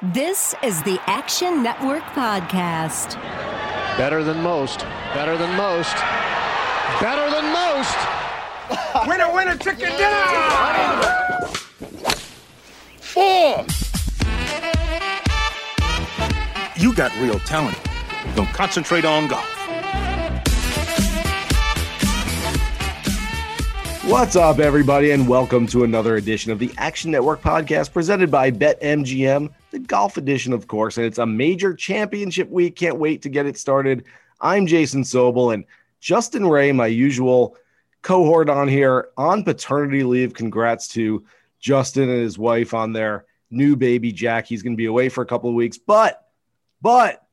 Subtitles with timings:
[0.00, 3.20] This is the Action Network Podcast.
[3.98, 4.78] Better than most.
[5.12, 5.92] Better than most.
[7.00, 9.08] Better than most.
[9.08, 11.48] winner, winner, chicken dinner!
[13.00, 13.66] Four.
[16.76, 17.76] You got real talent.
[18.36, 19.44] Don't concentrate on golf.
[24.04, 28.52] What's up, everybody, and welcome to another edition of the Action Network podcast presented by
[28.52, 29.50] BetMGM,
[29.86, 30.96] golf edition, of course.
[30.96, 32.76] And it's a major championship week.
[32.76, 34.04] Can't wait to get it started.
[34.40, 35.64] I'm Jason Sobel and
[36.00, 37.56] Justin Ray, my usual
[38.02, 40.34] cohort on here, on paternity leave.
[40.34, 41.24] Congrats to
[41.60, 44.46] Justin and his wife on their new baby, Jack.
[44.46, 46.28] He's going to be away for a couple of weeks, but,
[46.80, 47.26] but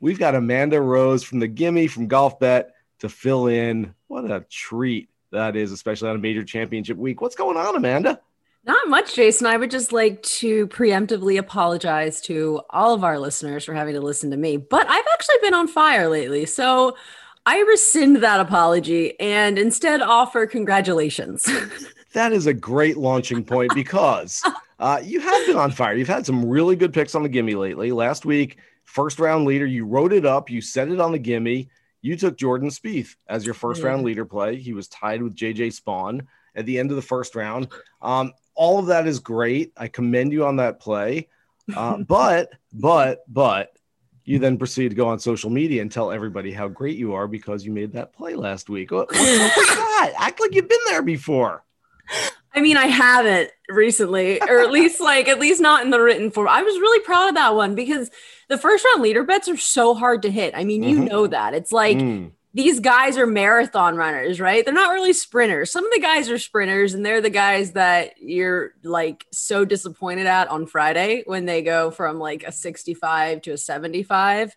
[0.00, 3.94] we've got Amanda Rose from the Gimme from Golf Bet to fill in.
[4.06, 7.20] What a treat that is, especially on a major championship week.
[7.20, 8.20] What's going on, Amanda?
[8.64, 9.48] Not much, Jason.
[9.48, 14.00] I would just like to preemptively apologize to all of our listeners for having to
[14.00, 16.46] listen to me, but I've actually been on fire lately.
[16.46, 16.96] So
[17.44, 21.48] I rescind that apology and instead offer congratulations.
[22.12, 24.44] that is a great launching point because
[24.78, 25.94] uh, you have been on fire.
[25.94, 27.90] You've had some really good picks on the gimme lately.
[27.90, 31.68] Last week, first round leader, you wrote it up, you set it on the gimme
[32.02, 34.56] you took Jordan Spieth as your first round leader play.
[34.56, 37.68] He was tied with JJ Spaun at the end of the first round.
[38.00, 39.72] Um, all of that is great.
[39.76, 41.28] I commend you on that play.
[41.74, 43.76] Uh, but, but, but
[44.24, 47.26] you then proceed to go on social media and tell everybody how great you are
[47.26, 48.90] because you made that play last week.
[48.90, 50.12] What, what's up with that?
[50.18, 51.64] Act like you've been there before.
[52.54, 56.30] I mean, I haven't recently, or at least like at least not in the written
[56.30, 56.48] form.
[56.48, 58.10] I was really proud of that one because
[58.48, 60.54] the first round leader bets are so hard to hit.
[60.54, 61.06] I mean, you mm-hmm.
[61.06, 61.54] know that.
[61.54, 62.30] It's like mm.
[62.54, 64.64] These guys are marathon runners, right?
[64.64, 65.70] They're not really sprinters.
[65.70, 70.26] Some of the guys are sprinters, and they're the guys that you're like so disappointed
[70.26, 74.56] at on Friday when they go from like a 65 to a 75.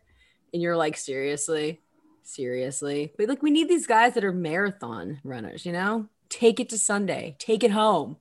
[0.54, 1.82] And you're like, seriously,
[2.24, 3.14] seriously.
[3.18, 6.10] But like, we need these guys that are marathon runners, you know?
[6.30, 8.18] take it to Sunday, take it home.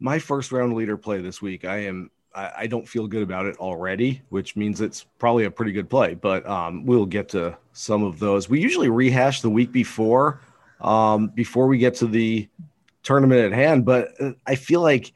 [0.00, 3.56] My first round leader play this week, I am I, don't feel good about it
[3.58, 8.02] already, which means it's probably a pretty good play, but um, we'll get to some
[8.02, 8.48] of those.
[8.48, 10.40] We usually rehash the week before,
[10.80, 12.48] um, before we get to the
[13.04, 15.12] tournament at hand, but uh, I feel like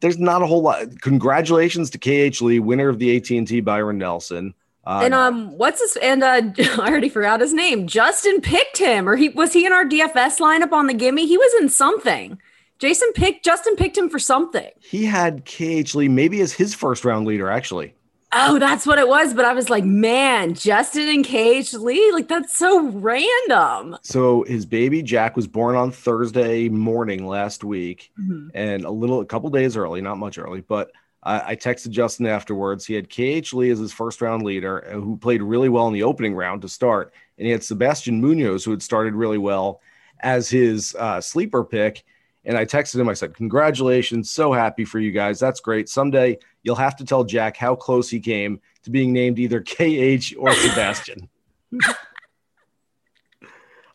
[0.00, 1.00] there's not a whole lot.
[1.00, 4.54] Congratulations to KH Lee, winner of the AT&T Byron Nelson.
[4.86, 5.96] Uh, and um, what's his?
[5.96, 6.42] And uh,
[6.78, 7.86] I already forgot his name.
[7.86, 11.26] Justin picked him, or he was he in our DFS lineup on the gimme?
[11.26, 12.38] He was in something.
[12.78, 14.70] Jason picked Justin picked him for something.
[14.80, 17.94] He had KH Lee maybe as his first round leader, actually.
[18.36, 19.32] Oh, that's what it was.
[19.32, 23.96] But I was like, man, Justin and KH Lee, like that's so random.
[24.02, 28.48] So his baby Jack was born on Thursday morning last week, mm-hmm.
[28.54, 30.90] and a little, a couple days early, not much early, but
[31.24, 32.84] I, I texted Justin afterwards.
[32.84, 35.94] He had KH Lee as his first round leader, uh, who played really well in
[35.94, 37.14] the opening round to start.
[37.38, 39.80] And he had Sebastian Munoz, who had started really well,
[40.20, 42.04] as his uh, sleeper pick.
[42.44, 44.30] And I texted him, I said, Congratulations.
[44.30, 45.38] So happy for you guys.
[45.40, 45.88] That's great.
[45.88, 50.34] Someday you'll have to tell Jack how close he came to being named either KH
[50.38, 51.28] or Sebastian.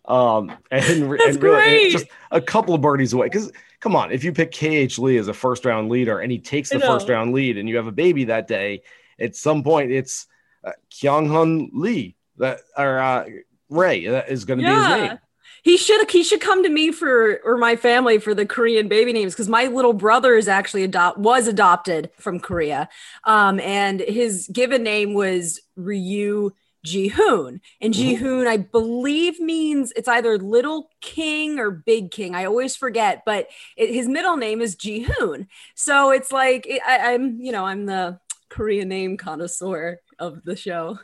[0.06, 3.28] um, and, That's and really, just a couple of birdies away.
[3.28, 6.40] Because come on, if you pick KH Lee as a first round leader and he
[6.40, 8.82] takes the first round lead and you have a baby that day,
[9.20, 10.28] at some point it's
[10.64, 13.26] uh, Kyung Hun Lee that or uh,
[13.70, 14.96] Ray that is going to yeah.
[14.96, 15.20] be his name.
[15.64, 19.14] He should he should come to me for or my family for the Korean baby
[19.14, 22.90] names because my little brother is actually adopt was adopted from Korea,
[23.26, 26.52] um, and his given name was Ryu
[26.86, 27.60] Jihoon.
[27.82, 32.36] And Jihoon, I believe, means it's either little king or big king.
[32.36, 35.48] I always forget, but it, his middle name is Jihoon.
[35.76, 40.56] So it's like it, I, am you know, I'm the Korean name connoisseur of the
[40.56, 41.00] show.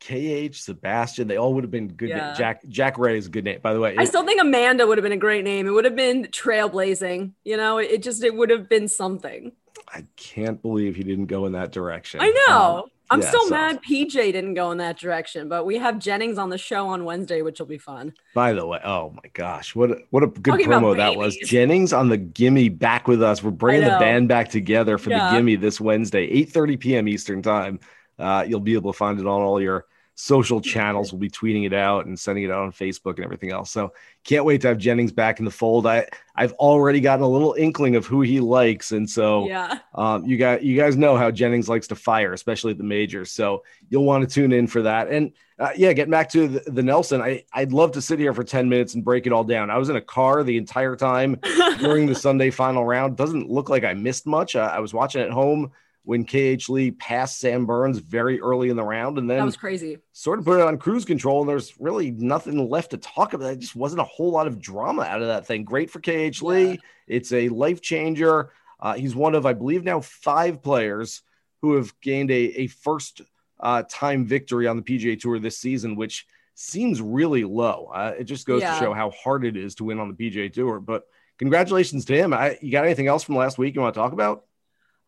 [0.00, 2.10] KH Sebastian, they all would have been good.
[2.10, 2.34] Yeah.
[2.34, 3.96] Jack Jack Ray is a good name, by the way.
[3.98, 5.66] I still think Amanda would have been a great name.
[5.66, 7.32] It would have been trailblazing.
[7.44, 9.52] You know, it, it just it would have been something.
[9.92, 12.20] I can't believe he didn't go in that direction.
[12.20, 12.82] I know.
[12.84, 13.50] Um, I'm yeah, still so.
[13.50, 17.04] mad PJ didn't go in that direction, but we have Jennings on the show on
[17.04, 18.12] Wednesday, which will be fun.
[18.34, 21.34] By the way, oh my gosh, what a, what a good Talking promo that was.
[21.36, 23.42] Jennings on the gimme back with us.
[23.42, 25.30] We're bringing the band back together for yeah.
[25.30, 27.08] the gimme this Wednesday, 8:30 p.m.
[27.08, 27.80] Eastern time.
[28.18, 29.86] Uh, you'll be able to find it on all your
[30.20, 31.12] social channels.
[31.12, 33.70] We'll be tweeting it out and sending it out on Facebook and everything else.
[33.70, 33.92] So
[34.24, 35.86] can't wait to have Jennings back in the fold.
[35.86, 40.26] I I've already gotten a little inkling of who he likes, and so yeah, um,
[40.26, 43.30] you got you guys know how Jennings likes to fire, especially at the majors.
[43.30, 45.08] So you'll want to tune in for that.
[45.08, 48.34] And uh, yeah, getting back to the, the, Nelson, I I'd love to sit here
[48.34, 49.70] for ten minutes and break it all down.
[49.70, 51.38] I was in a car the entire time
[51.78, 53.16] during the Sunday final round.
[53.16, 54.56] Doesn't look like I missed much.
[54.56, 55.70] Uh, I was watching at home
[56.08, 59.58] when KH Lee passed Sam Burns very early in the round and then that was
[59.58, 59.98] crazy.
[60.14, 63.52] Sort of put it on cruise control, and there's really nothing left to talk about.
[63.52, 65.64] It just wasn't a whole lot of drama out of that thing.
[65.64, 66.70] Great for KH Lee.
[66.70, 66.76] Yeah.
[67.08, 68.52] It's a life changer.
[68.80, 71.20] Uh, he's one of, I believe, now five players
[71.60, 73.20] who have gained a, a first
[73.60, 77.90] uh, time victory on the PGA Tour this season, which seems really low.
[77.94, 78.72] Uh, it just goes yeah.
[78.72, 80.80] to show how hard it is to win on the PGA Tour.
[80.80, 81.02] But
[81.38, 82.32] congratulations to him.
[82.32, 84.44] I, you got anything else from last week you want to talk about?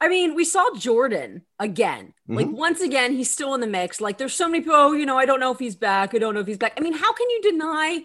[0.00, 2.14] I mean, we saw Jordan again.
[2.28, 2.34] Mm-hmm.
[2.34, 4.00] Like once again, he's still in the mix.
[4.00, 6.14] Like there's so many people, oh, you know, I don't know if he's back.
[6.14, 6.72] I don't know if he's back.
[6.76, 8.04] I mean, how can you deny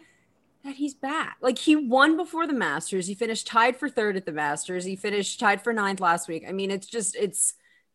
[0.66, 1.38] that he's back?
[1.42, 3.08] Like he won before the Masters.
[3.08, 4.84] He finished tied for third at the Masters.
[4.84, 6.44] He finished tied for ninth last week.
[6.48, 7.54] I mean, it's just it's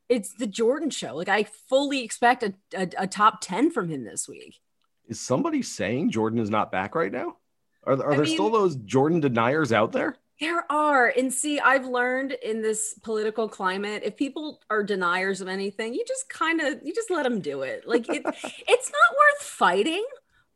[0.08, 1.14] it's the Jordan show.
[1.14, 4.60] Like I fully expect a, a, a top 10 from him this week.
[5.08, 7.36] Is somebody saying Jordan is not back right now?
[7.84, 10.16] Are, are there mean, still those Jordan deniers out there?
[10.40, 11.12] There are.
[11.16, 16.04] And see, I've learned in this political climate, if people are deniers of anything, you
[16.06, 17.86] just kind of you just let them do it.
[17.86, 20.04] Like it, it's not worth fighting.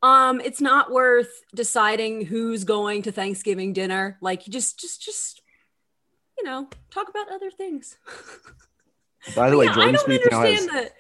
[0.03, 4.19] Um, it's not worth deciding who's going to Thanksgiving dinner.
[4.21, 5.43] Like you just just just
[6.39, 7.97] you know, talk about other things.
[9.35, 10.85] By the way, yeah, Jordan I don't Spieth understand has...
[10.85, 10.91] the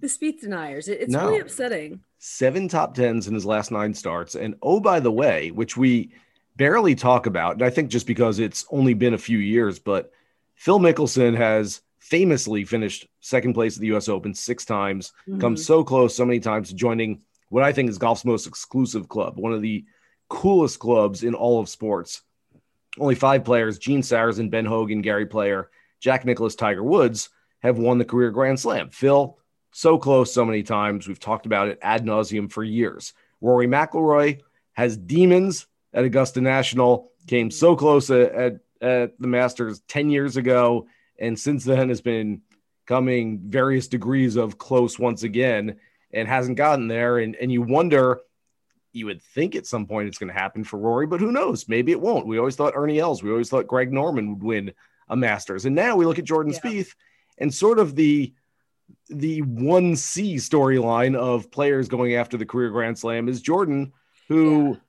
[0.00, 0.88] the Spieth deniers.
[0.88, 1.28] It, it's no.
[1.28, 2.00] really upsetting.
[2.18, 6.12] Seven top tens in his last nine starts, and oh by the way, which we
[6.60, 10.12] barely talk about, and I think just because it's only been a few years, but
[10.56, 15.40] Phil Mickelson has famously finished second place at the US Open six times, mm-hmm.
[15.40, 19.08] come so close so many times to joining what I think is golf's most exclusive
[19.08, 19.86] club, one of the
[20.28, 22.20] coolest clubs in all of sports.
[22.98, 27.30] Only five players, Gene Sarazen, Ben Hogan, Gary Player, Jack Nicklaus, Tiger Woods,
[27.62, 28.90] have won the career Grand Slam.
[28.90, 29.38] Phil,
[29.72, 31.08] so close so many times.
[31.08, 33.14] We've talked about it ad nauseum for years.
[33.40, 34.40] Rory McIlroy
[34.74, 40.86] has demons at Augusta National, came so close at, at, the Masters 10 years ago,
[41.18, 42.42] and since then has been
[42.86, 45.76] coming various degrees of close once again
[46.12, 47.18] and hasn't gotten there.
[47.18, 48.20] And, and you wonder,
[48.92, 51.68] you would think at some point it's going to happen for Rory, but who knows?
[51.68, 52.26] Maybe it won't.
[52.26, 54.72] We always thought Ernie Els, we always thought Greg Norman would win
[55.08, 55.66] a Masters.
[55.66, 56.60] And now we look at Jordan yeah.
[56.60, 56.94] Spieth
[57.38, 58.32] and sort of the
[59.08, 63.92] the one C storyline of players going after the career Grand Slam is Jordan,
[64.28, 64.80] who yeah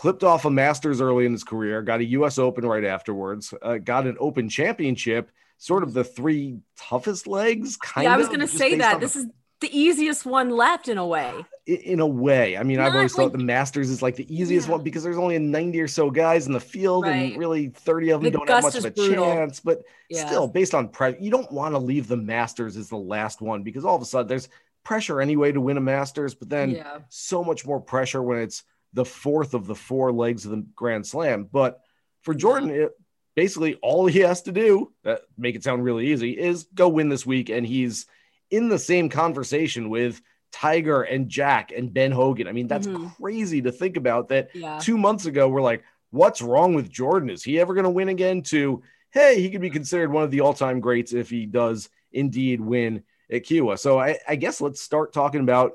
[0.00, 2.38] clipped off a Masters early in his career, got a U.S.
[2.38, 5.30] Open right afterwards, uh, got an Open Championship.
[5.58, 7.76] Sort of the three toughest legs.
[7.76, 9.26] Kind yeah, I was going to say that this is
[9.60, 11.44] the easiest one left in a way.
[11.66, 14.34] In a way, I mean, Not I've always like, thought the Masters is like the
[14.34, 14.72] easiest yeah.
[14.72, 17.32] one because there's only 90 or so guys in the field, right.
[17.32, 19.26] and really 30 of them the don't have much of a brutal.
[19.26, 19.60] chance.
[19.60, 20.26] But yeah.
[20.26, 23.62] still, based on pressure, you don't want to leave the Masters as the last one
[23.62, 24.48] because all of a sudden there's
[24.82, 27.00] pressure anyway to win a Masters, but then yeah.
[27.10, 31.06] so much more pressure when it's the fourth of the four legs of the Grand
[31.06, 31.48] Slam.
[31.50, 31.80] But
[32.22, 32.92] for Jordan, it,
[33.36, 37.08] basically all he has to do, that make it sound really easy, is go win
[37.08, 38.06] this week, and he's
[38.50, 40.20] in the same conversation with
[40.52, 42.48] Tiger and Jack and Ben Hogan.
[42.48, 43.06] I mean, that's mm-hmm.
[43.22, 44.28] crazy to think about.
[44.28, 44.78] That yeah.
[44.80, 47.30] two months ago, we're like, what's wrong with Jordan?
[47.30, 48.42] Is he ever going to win again?
[48.42, 48.82] To
[49.12, 53.02] hey, he could be considered one of the all-time greats if he does indeed win
[53.30, 53.78] at Kiawah.
[53.78, 55.72] So I, I guess let's start talking about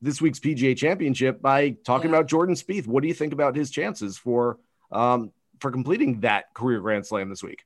[0.00, 2.16] this week's PGA Championship by talking yeah.
[2.16, 2.86] about Jordan Spieth.
[2.86, 4.58] What do you think about his chances for
[4.92, 7.64] um, for completing that career Grand Slam this week?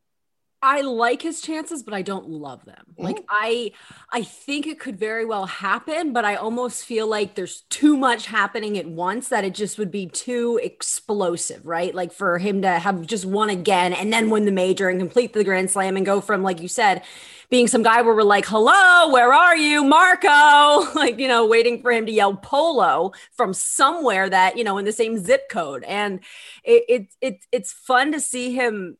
[0.64, 2.84] I like his chances, but I don't love them.
[2.92, 3.02] Mm-hmm.
[3.02, 3.72] Like I
[4.10, 8.26] I think it could very well happen, but I almost feel like there's too much
[8.26, 11.92] happening at once that it just would be too explosive, right?
[11.92, 15.32] Like for him to have just won again and then win the major and complete
[15.32, 17.02] the grand slam and go from like you said,
[17.52, 21.82] being some guy where we're like, "Hello, where are you, Marco?" like, you know, waiting
[21.82, 25.84] for him to yell polo from somewhere that, you know, in the same zip code.
[25.84, 26.20] And
[26.64, 28.96] it, it, it it's fun to see him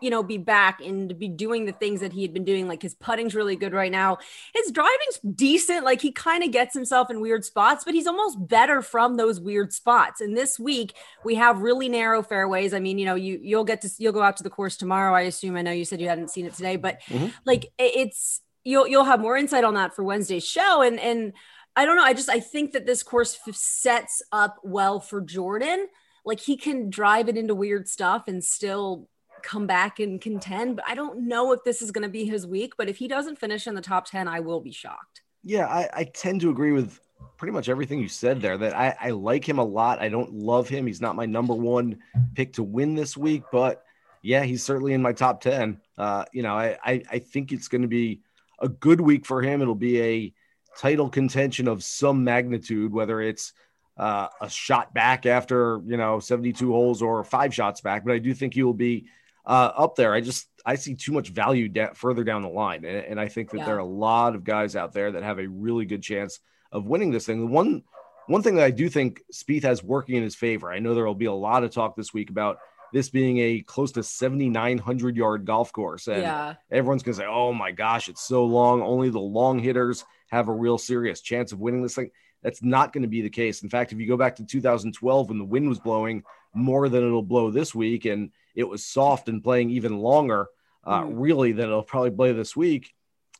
[0.00, 2.68] you know, be back and be doing the things that he had been doing.
[2.68, 4.18] Like his putting's really good right now.
[4.54, 5.84] His driving's decent.
[5.84, 9.40] Like he kind of gets himself in weird spots, but he's almost better from those
[9.40, 10.20] weird spots.
[10.20, 12.74] And this week we have really narrow fairways.
[12.74, 15.14] I mean, you know, you you'll get to you'll go out to the course tomorrow.
[15.14, 15.56] I assume.
[15.56, 17.28] I know you said you hadn't seen it today, but mm-hmm.
[17.44, 20.82] like it's you'll you'll have more insight on that for Wednesday's show.
[20.82, 21.32] And and
[21.74, 22.04] I don't know.
[22.04, 25.86] I just I think that this course sets up well for Jordan.
[26.24, 29.08] Like he can drive it into weird stuff and still
[29.42, 30.76] come back and contend.
[30.76, 32.74] But I don't know if this is going to be his week.
[32.76, 35.22] But if he doesn't finish in the top 10, I will be shocked.
[35.44, 37.00] Yeah, I, I tend to agree with
[37.36, 38.56] pretty much everything you said there.
[38.56, 40.00] That I, I like him a lot.
[40.00, 40.86] I don't love him.
[40.86, 41.98] He's not my number one
[42.34, 43.84] pick to win this week, but
[44.22, 45.80] yeah, he's certainly in my top 10.
[45.98, 48.20] Uh, you know, I, I, I think it's going to be
[48.60, 49.60] a good week for him.
[49.60, 50.34] It'll be a
[50.78, 53.52] title contention of some magnitude, whether it's
[53.96, 58.04] uh, a shot back after, you know, 72 holes or five shots back.
[58.04, 59.06] But I do think he will be
[59.44, 60.12] uh, up there.
[60.14, 63.28] I just I see too much value da- further down the line, and, and I
[63.28, 63.64] think that Yeah.
[63.66, 66.38] there are a lot of guys out there that have a really good chance
[66.70, 67.40] of winning this thing.
[67.40, 67.82] The one
[68.28, 70.70] one thing that I do think Spieth has working in his favor.
[70.72, 72.58] I know there will be a lot of talk this week about
[72.92, 76.54] this being a close to 7,900 yard golf course, and Yeah.
[76.70, 78.82] everyone's to say, "Oh my gosh, it's so long.
[78.82, 82.10] Only the long hitters have a real serious chance of winning this thing."
[82.42, 83.62] That's not going to be the case.
[83.62, 86.22] In fact, if you go back to 2012 when the wind was blowing
[86.54, 90.48] more than it'll blow this week, and it was soft and playing even longer,
[90.84, 91.12] uh, Mm.
[91.14, 92.92] really than it'll probably play this week.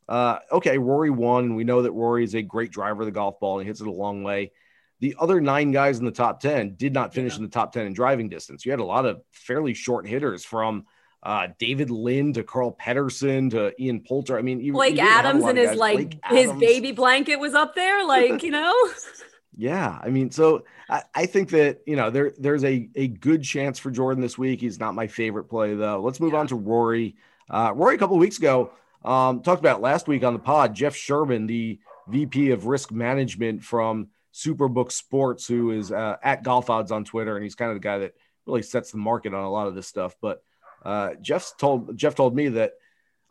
[0.08, 1.44] Uh, okay, Rory won.
[1.44, 3.68] and We know that Rory is a great driver of the golf ball and he
[3.68, 4.52] hits it a long way.
[5.00, 7.38] The other nine guys in the top 10 did not finish Yeah.
[7.38, 8.64] in the top 10 in driving distance.
[8.64, 10.86] You had a lot of fairly short hitters from
[11.24, 14.36] uh, David Lynn to Carl Pettersson to Ian Poulter.
[14.36, 16.60] I mean, you, Blake you didn't have a Adams and his like Blake his Adams.
[16.60, 18.74] baby blanket was up there, like you know.
[19.56, 23.42] Yeah, I mean, so I, I think that you know there there's a a good
[23.42, 24.60] chance for Jordan this week.
[24.60, 26.00] He's not my favorite play though.
[26.00, 26.38] Let's move Yeah.
[26.40, 27.16] on to Rory.
[27.50, 28.72] Uh, Rory, a couple of weeks ago,
[29.04, 30.74] um, talked about last week on the pod.
[30.74, 31.78] Jeff Sherman, the
[32.08, 37.36] VP of Risk Management from Superbook Sports, who is uh, at Golf Odds on Twitter,
[37.36, 38.14] and he's kind of the guy that
[38.46, 40.16] really sets the market on a lot of this stuff.
[40.22, 40.42] But
[40.82, 42.72] uh, Jeff's told Jeff told me that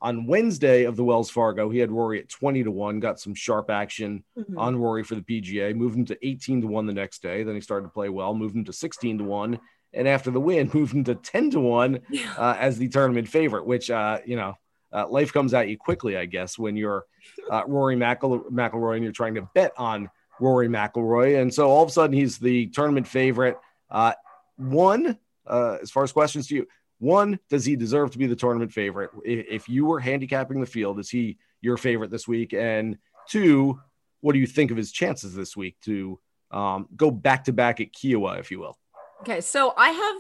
[0.01, 3.36] on Wednesday of the Wells Fargo, he had Rory at twenty to one, got some
[3.36, 4.58] sharp action Mhm.
[4.58, 7.43] on Rory for the PGA, moved him to 18 to 1 the next day.
[7.43, 9.60] Then he started to play well, moved him to 16 to 1.
[9.93, 12.00] And after the win, moved him to 10 to 1
[12.38, 14.55] uh, as the tournament favorite, which, uh, you know,
[14.93, 17.05] uh, life comes at you quickly, I guess, when you're
[17.50, 21.39] uh, Rory McIl- McIlroy and you're trying to bet on Rory McIlroy.
[21.41, 23.58] And so all of a sudden, he's the tournament favorite.
[23.89, 24.13] Uh,
[24.58, 25.17] one,
[25.48, 26.67] uh, as far as questions to you,
[27.01, 29.10] one, does he deserve to be the tournament favorite?
[29.25, 32.53] If, you were handicapping the field, is he your favorite this week?
[32.53, 33.81] And two,
[34.20, 36.20] what do you think of his chances this week to
[36.51, 38.77] um, go back to back at Kiawah, if you will?
[39.22, 40.15] Okay, so I have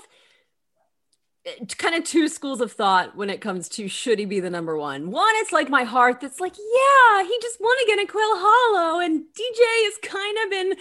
[1.77, 4.77] kind of two schools of thought when it comes to should he be the number
[4.77, 5.09] one.
[5.09, 8.99] One, it's like my heart that's like, yeah, he just won again at Quail Hollow,
[8.99, 10.73] and DJ has kind of been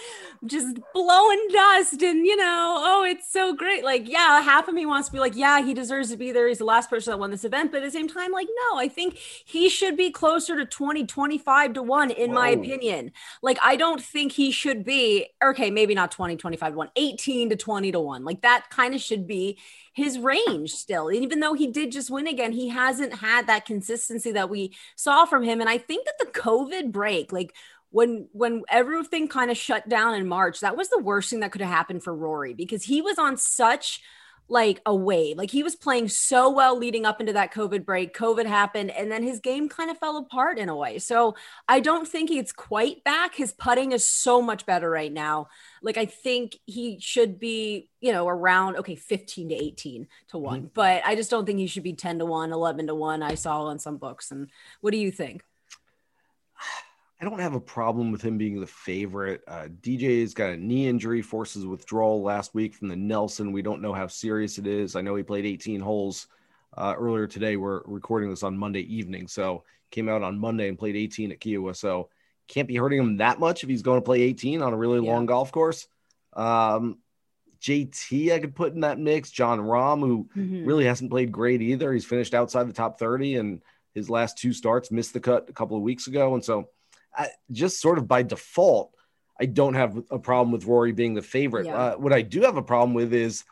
[0.45, 3.85] just blowing dust, and you know, oh, it's so great.
[3.85, 6.47] Like, yeah, half of me wants to be like, yeah, he deserves to be there.
[6.47, 8.79] He's the last person that won this event, but at the same time, like, no,
[8.79, 13.13] I think he should be closer to 20, 25 to one, in my opinion.
[13.43, 17.51] Like, I don't think he should be, okay, maybe not 20, 25 to 1, 18
[17.51, 18.25] to 20 to 1.
[18.25, 19.59] Like, that kind of should be
[19.93, 21.11] his range still.
[21.13, 25.25] Even though he did just win again, he hasn't had that consistency that we saw
[25.25, 25.61] from him.
[25.61, 27.55] And I think that the COVID break, like,
[27.91, 31.53] when when everything kind of shut down in March, that was the worst thing that
[31.53, 34.01] could have happened for Rory because he was on such
[34.51, 35.39] like a wave.
[35.39, 38.17] Like he was playing so well leading up into that COVID break.
[38.17, 40.99] COVID happened and then his game kind of fell apart in a way.
[40.99, 41.37] So
[41.69, 43.35] I don't think it's quite back.
[43.35, 45.49] His putting is so much better right now.
[45.83, 50.45] Like I think he should be, you know, around okay, 15 to 18 to mm-hmm.
[50.45, 50.71] 1.
[50.75, 53.23] But I just don't think he should be 10 to 1, 11 to 1.
[53.23, 54.33] I saw on some books.
[54.33, 55.45] And what do you think?
[57.21, 59.43] I don't have a problem with him being the favorite.
[59.47, 63.53] Uh, DJ's got a knee injury, forces withdrawal last week from the Nelson.
[63.53, 64.97] We don't know how serious it is.
[64.97, 66.29] I know he played 18 holes
[66.79, 67.57] uh, earlier today.
[67.57, 71.41] We're recording this on Monday evening, so came out on Monday and played 18 at
[71.41, 71.77] Kiawah.
[71.77, 72.09] So
[72.49, 75.05] can't be hurting him that much if he's going to play 18 on a really
[75.05, 75.13] Yeah.
[75.13, 75.89] long golf course.
[76.33, 77.01] Um,
[77.61, 79.31] JT, I could put in that mix.
[79.31, 80.67] Jon Rahm, who Mhm.
[80.67, 81.93] really hasn't played great either.
[81.93, 83.61] He's finished outside the top 30 and
[83.95, 86.33] his last two starts missed the cut a couple of weeks ago.
[86.33, 86.71] And so
[87.17, 88.93] I, just sort of by default,
[89.41, 91.67] I don't have a problem with Rory being the favorite.
[91.67, 91.75] Yeah.
[91.77, 93.45] Uh, what I do have a problem with is,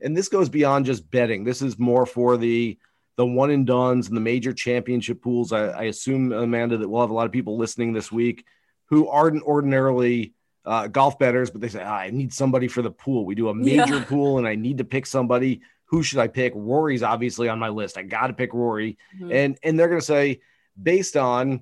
[0.00, 1.44] and this goes beyond just betting.
[1.44, 2.78] This is more for the
[3.16, 5.52] the one and duns and the major championship pools.
[5.52, 8.44] I, I assume Amanda that we'll have a lot of people listening this week
[8.86, 10.32] who aren't ordinarily
[10.64, 13.24] uh, golf betters, but they say "Ah, I need somebody for the pool.
[13.26, 14.04] We do a major Yeah.
[14.04, 15.60] pool, and I need to pick somebody.
[15.86, 16.52] Who should I pick?
[16.56, 17.98] Rory's obviously on my list.
[17.98, 19.32] I got to pick Rory, Mhm.
[19.32, 20.40] and and they're going to say
[20.82, 21.60] based on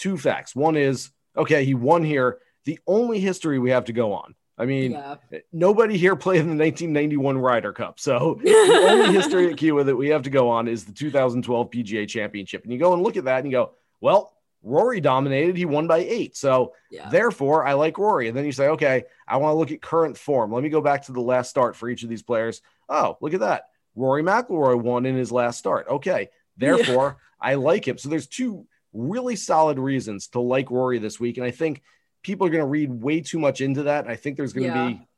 [0.00, 0.56] two facts.
[0.56, 2.38] One is okay, he won here.
[2.64, 4.34] The only history we have to go on.
[4.58, 5.16] I mean, yeah.
[5.52, 7.98] nobody here played in the 1991 Ryder Cup.
[7.98, 11.70] So the only history at Kiawah that we have to go on is the 2012
[11.70, 12.64] PGA Championship.
[12.64, 15.56] And you go and look at that and you go, well, Rory dominated.
[15.56, 16.36] He won by eight.
[16.36, 17.08] So Yeah.
[17.08, 18.28] therefore, I like Rory.
[18.28, 20.52] And then you say, okay, I want to look at current form.
[20.52, 22.60] Let me go back to the last start for each of these players.
[22.86, 23.68] Oh, look at that.
[23.94, 25.86] Rory McIlroy won in his last start.
[25.88, 26.28] Okay.
[26.58, 27.96] Therefore, I like him.
[27.96, 31.36] So there's two really solid reasons to like Rory this week.
[31.36, 31.82] And I think
[32.22, 34.08] people are going to read way too much into that.
[34.08, 34.88] I think there's going to Yeah.
[34.88, 35.08] be,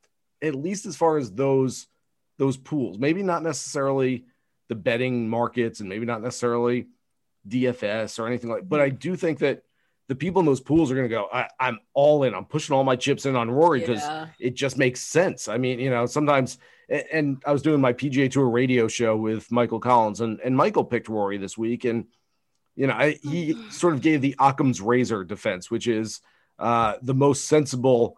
[0.47, 1.87] at least as far as those
[2.39, 4.25] those pools, maybe not necessarily
[4.67, 6.87] the betting markets and maybe not necessarily
[7.47, 8.67] DFS or anything like.
[8.67, 9.63] But I do think that
[10.07, 11.27] the people in those pools are going to go.
[11.31, 12.33] I, I'm all in.
[12.33, 14.27] I'm pushing all my chips in on Rory because Yeah.
[14.39, 15.47] it just makes sense.
[15.47, 16.57] I mean, you know, sometimes
[16.89, 20.55] and, and I was doing my PGA Tour radio show with Michael Collins, and and
[20.57, 22.05] Michael picked Rory this week, and
[22.75, 26.21] you know I, he sort of gave the Occam's razor defense, which is
[26.59, 28.17] uh, the most sensible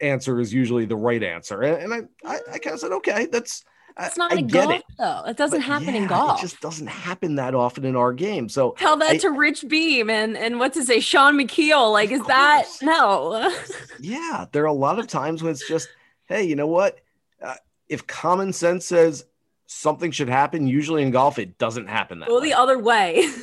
[0.00, 3.26] answer is usually the right answer, and, and I I, I kind of said okay,
[3.26, 3.64] that's
[3.96, 4.84] it's not I, in get golf, it.
[4.98, 5.22] though.
[5.26, 6.38] It doesn't But happen in yeah, golf.
[6.40, 8.48] It just doesn't happen that often in our game.
[8.48, 11.92] So Tell that I- to Rich Beem and and what's his say, Shaun Micheel.
[11.92, 13.52] Like, is that no?
[14.00, 15.88] yeah, there are a lot of times when it's just,
[16.26, 16.98] hey, you know what?
[17.40, 17.54] Uh,
[17.88, 19.26] if common sense says
[19.66, 22.48] something should happen, usually in golf it doesn't happen that Go way.
[22.48, 23.28] the other way.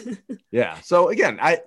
[0.52, 0.78] Yeah.
[0.82, 1.62] So again, I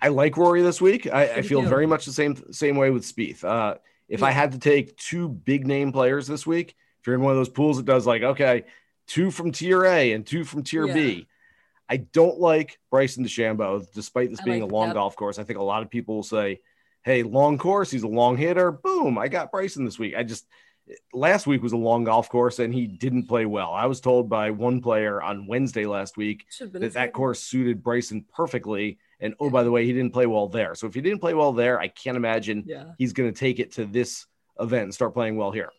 [0.00, 1.08] I like Rory this week.
[1.12, 3.42] I, I feel very much the same same way with Spieth.
[3.42, 7.22] Uh, if I had to take two big name players this week, if you're in
[7.22, 8.64] one of those pools that does like okay,
[9.08, 11.26] two from tier A and two from tier B,
[11.88, 14.94] I don't like Bryson DeChambeau, despite this I being like a long that.
[14.94, 15.40] golf course.
[15.40, 16.60] I think a lot of people will say,
[17.02, 20.14] "Hey, long course, he's a long hitter." Boom, I got Bryson this week.
[20.16, 20.46] I just
[21.12, 23.72] last week was a long golf course and he didn't play well.
[23.72, 28.24] I was told by one player on Wednesday last week that that course suited Bryson
[28.34, 28.98] perfectly.
[29.20, 30.74] And oh, by the way, he didn't play well there.
[30.74, 32.92] So if he didn't play well there, I can't imagine Yeah.
[32.98, 34.26] he's going to take it to this
[34.60, 35.70] event and start playing well here.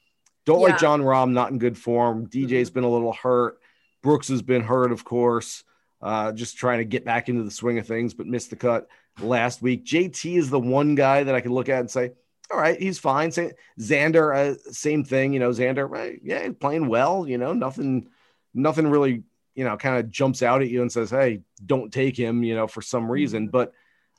[0.45, 0.67] Don't Yeah.
[0.67, 2.27] like Jon Rahm, not in good form.
[2.27, 3.59] DJ's been a little hurt.
[4.01, 5.63] Brooks has been hurt, of course.
[6.01, 8.87] Uh, just trying to get back into the swing of things, but missed the cut
[9.21, 9.85] last week.
[9.85, 12.11] JT is the one guy that I can look at and say,
[12.51, 13.31] all right, he's fine.
[13.31, 15.33] Say, Xander, uh, same thing.
[15.33, 17.27] You know, Xander, right, yeah, he's playing well.
[17.27, 18.09] You know, nothing,
[18.53, 19.23] nothing really,
[19.55, 22.43] you know, kind of jumps out at you and says, hey, don't take him.
[22.43, 23.49] You know, for some reason.
[23.49, 23.73] But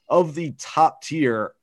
[0.09, 1.55] of the top tier,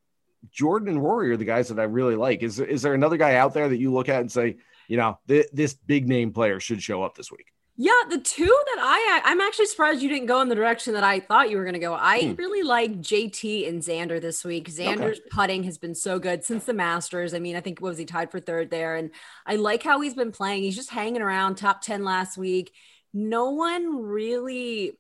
[0.52, 2.44] Jordan and Rory are the guys that I really like.
[2.44, 4.58] Is is there another guy out there that you look at and say,
[4.88, 7.52] you know, th- this big name player should show up this week?
[7.80, 11.04] Yeah, the two that I I'm actually surprised you didn't go in the direction that
[11.04, 11.94] I thought you were going to go.
[11.94, 12.34] I Hmm.
[12.34, 14.68] really like JT and Xander this week.
[14.68, 17.36] Xander's putting has been so good since the Masters.
[17.36, 19.12] I mean, I think what was he tied for third there, and
[19.46, 20.64] I like how he's been playing.
[20.64, 22.74] He's just hanging around top ten last week.
[23.14, 24.98] No one really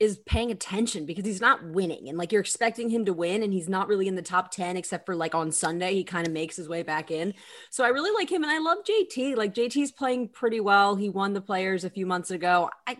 [0.00, 3.52] is paying attention because he's not winning and like you're expecting him to win and
[3.52, 6.32] he's not really in the top 10 except for like on Sunday he kind of
[6.32, 7.34] makes his way back in.
[7.68, 9.36] So I really like him and I love JT.
[9.36, 10.96] Like JT's playing pretty well.
[10.96, 12.70] He won the players a few months ago.
[12.86, 12.96] I,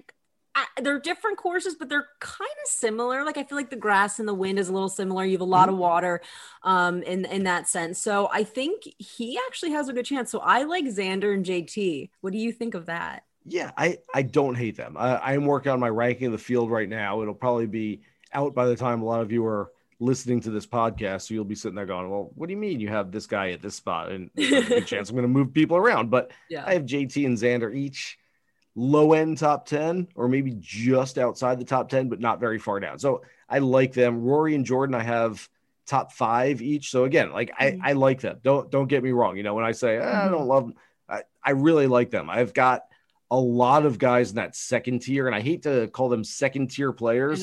[0.55, 3.24] I they're different courses but they're kind of similar.
[3.24, 5.24] Like I feel like the grass and the wind is a little similar.
[5.24, 6.20] You have a lot of water
[6.64, 8.03] um in in that sense.
[8.03, 10.31] So I think he actually has a good chance.
[10.31, 12.11] So I like Xander and JT.
[12.20, 13.24] What do you think of that?
[13.44, 14.96] Yeah, I I don't hate them.
[14.98, 17.22] I, am working on my ranking of the field right now.
[17.22, 20.66] It'll probably be out by the time a lot of you are listening to this
[20.66, 21.22] podcast.
[21.22, 23.50] So you'll be sitting there going, "Well, what do you mean you have this guy
[23.50, 26.11] at this spot?" And there's a good chance I'm going to move people around.
[26.11, 26.64] But Yeah.
[26.66, 28.18] I have JT and Xander each
[28.76, 32.79] low end top 10 or maybe just outside the top 10, but not very far
[32.79, 32.98] down.
[32.98, 34.22] So I like them.
[34.22, 35.48] Rory and Jordan, I have
[35.87, 36.90] top five each.
[36.90, 37.81] So again, like I, Mhm.
[37.83, 38.38] I like them.
[38.44, 39.37] Don't don't get me wrong.
[39.37, 40.31] You know, when I say "Ah, I Mhm.
[40.31, 40.74] don't love them,
[41.09, 42.31] I, I really like them.
[42.31, 42.83] I've got
[43.31, 46.71] a lot of guys in that second tier, and I hate to call them second
[46.71, 47.43] tier players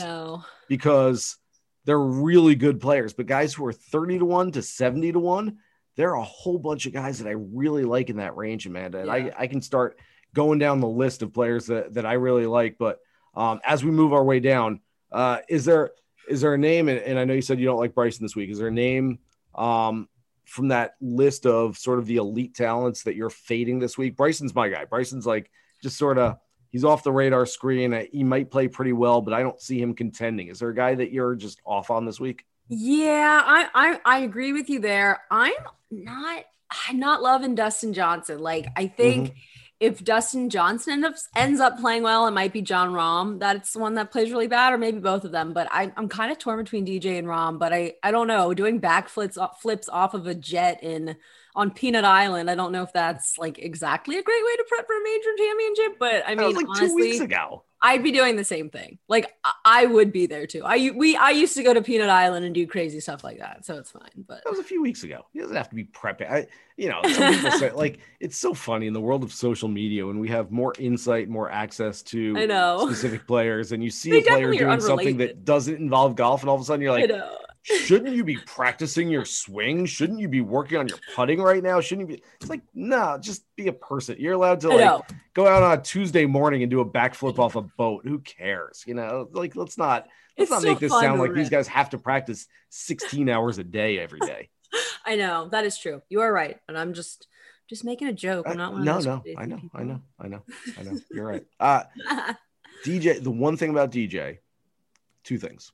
[0.67, 1.37] because
[1.85, 5.57] they're really good players, but guys who are 30 to 1 to 70 to 1,
[5.95, 8.99] there are a whole bunch of guys that I really like in that range, Amanda.
[8.99, 9.31] And Yeah.
[9.37, 9.97] I, I can start
[10.33, 12.77] going down the list of players that, that I really like.
[12.77, 12.99] But
[13.35, 15.91] um, as we move our way down, uh, is there
[16.29, 16.89] is there a name?
[16.89, 18.49] And, and I know you said you don't like Bryson this week.
[18.49, 19.19] Is there a name
[19.55, 20.09] um,
[20.43, 24.17] from that list of sort of the elite talents that you're fading this week?
[24.17, 24.83] Bryson's my guy.
[24.83, 25.49] Bryson's like
[25.81, 26.37] just sort of
[26.71, 27.93] he's off the radar screen.
[27.93, 30.47] Uh, He might play pretty well, but I don't see him contending.
[30.47, 32.45] Is there a guy that you're just off on this week?
[32.69, 35.21] Yeah, I, I I agree with you there.
[35.31, 35.53] I'm
[35.89, 36.43] not
[36.89, 38.39] I'm not loving Dustin Johnson.
[38.39, 39.33] Like I think
[39.79, 43.39] if Dustin Johnson ends up, ends up playing well, it might be Jon Rahm.
[43.39, 45.53] That's the one that plays really bad, or maybe both of them.
[45.53, 47.59] But I, I'm kind of torn between DJ and Rahm.
[47.59, 48.53] But I I don't know.
[48.53, 51.15] Doing backflips flips off of a jet in
[51.55, 52.49] on Peanut Island.
[52.49, 55.29] I don't know if that's like exactly a great way to prep for a major
[55.37, 55.99] championship.
[55.99, 57.63] But I mean, like two weeks ago.
[57.81, 58.97] I'd be doing the same thing.
[59.07, 60.63] Like I- I would be there too.
[60.65, 63.65] I we I used to go to Peanut Island and do crazy stuff like that,
[63.65, 64.09] so it's fine.
[64.27, 65.25] But That was a few weeks ago.
[65.33, 66.29] He doesn't have to be prepping.
[66.31, 69.67] I, you know, some people say like it's so funny in the world of social
[69.67, 72.85] media when we have more insight, more access to I know.
[72.87, 76.49] specific players, and you see They a player doing something that doesn't involve golf, and
[76.49, 77.37] all of a sudden you're I like, know.
[77.67, 79.85] Shouldn't you be practicing your swing?
[79.85, 81.81] Shouldn't you be working on your putting right now?
[81.81, 82.23] Shouldn't you be?
[82.39, 84.15] It's like, no, just be a person.
[84.19, 85.01] You're allowed to like
[85.33, 88.03] go out on a Tuesday morning and do a backflip off a boat.
[88.05, 88.83] Who cares?
[88.87, 91.67] You know, like let's not let's It's not so make this sound like these guys
[91.67, 94.49] have to practice 16 hours a day every day.
[95.05, 96.01] I know that is true.
[96.09, 97.27] You are right, and I'm just
[97.69, 98.47] just making a joke.
[98.47, 99.79] I'm not one no, no, I know, people.
[99.79, 100.41] I know, I know,
[100.79, 100.97] I know.
[101.11, 101.45] You're right.
[101.59, 101.83] Uh,
[102.85, 104.37] DJ, the one thing about DJ,
[105.23, 105.71] two things.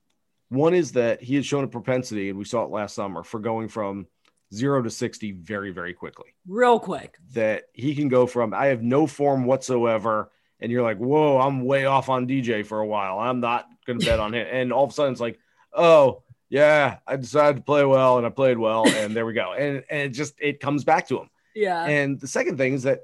[0.53, 3.39] One is that he has shown a propensity, and we saw it last summer, for
[3.39, 4.07] going from
[4.53, 6.35] zero to 60 very, very quickly.
[6.47, 7.17] Real quick.
[7.33, 10.31] That he can go from, I have no form whatsoever.
[10.59, 13.19] And you're like, whoa, I'm way off on DJ for a while.
[13.19, 14.47] I'm not going to bet on him.
[14.49, 15.39] And all of a sudden it's like,
[15.73, 18.87] oh, yeah, I decided to play well and I played well.
[18.87, 19.53] And there we go.
[19.53, 21.29] And, and it just, it comes back to him.
[21.55, 21.83] Yeah.
[21.83, 23.01] And the second thing is that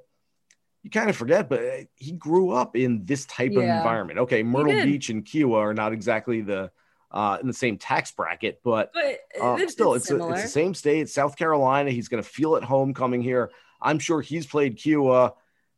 [0.84, 3.60] you kind of forget, but uh, he grew up in this type yeah.
[3.60, 4.20] of environment.
[4.20, 6.72] Okay, Myrtle Beach and Kiawah are not exactly the
[7.12, 10.48] uh, in the same tax bracket, but, but uh, it's, still, it's, a, it's the
[10.48, 11.90] same state, South Carolina.
[11.92, 13.52] He's going to feel at home coming here.
[13.82, 15.34] I'm sure he's played Kiawah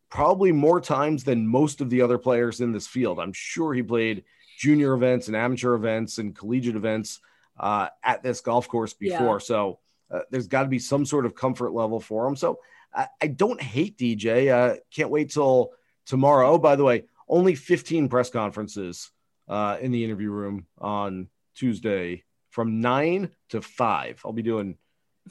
[0.10, 3.20] probably more times than most of the other players in this field.
[3.20, 4.26] I'm sure he played
[4.58, 7.22] junior events and amateur events and collegiate events
[7.60, 9.36] uh, at this golf course before.
[9.36, 9.46] Yeah.
[9.46, 9.80] So
[10.12, 12.36] uh, there's got to be some sort of comfort level for him.
[12.36, 12.60] So
[12.94, 14.52] I, I don't hate DJ.
[14.52, 15.72] Uh, can't wait till
[16.06, 16.52] tomorrow.
[16.52, 19.12] Oh, by the way, only 15 press conferences
[19.52, 24.22] uh, in the interview room on Tuesday from nine to five.
[24.26, 24.78] I'll be doing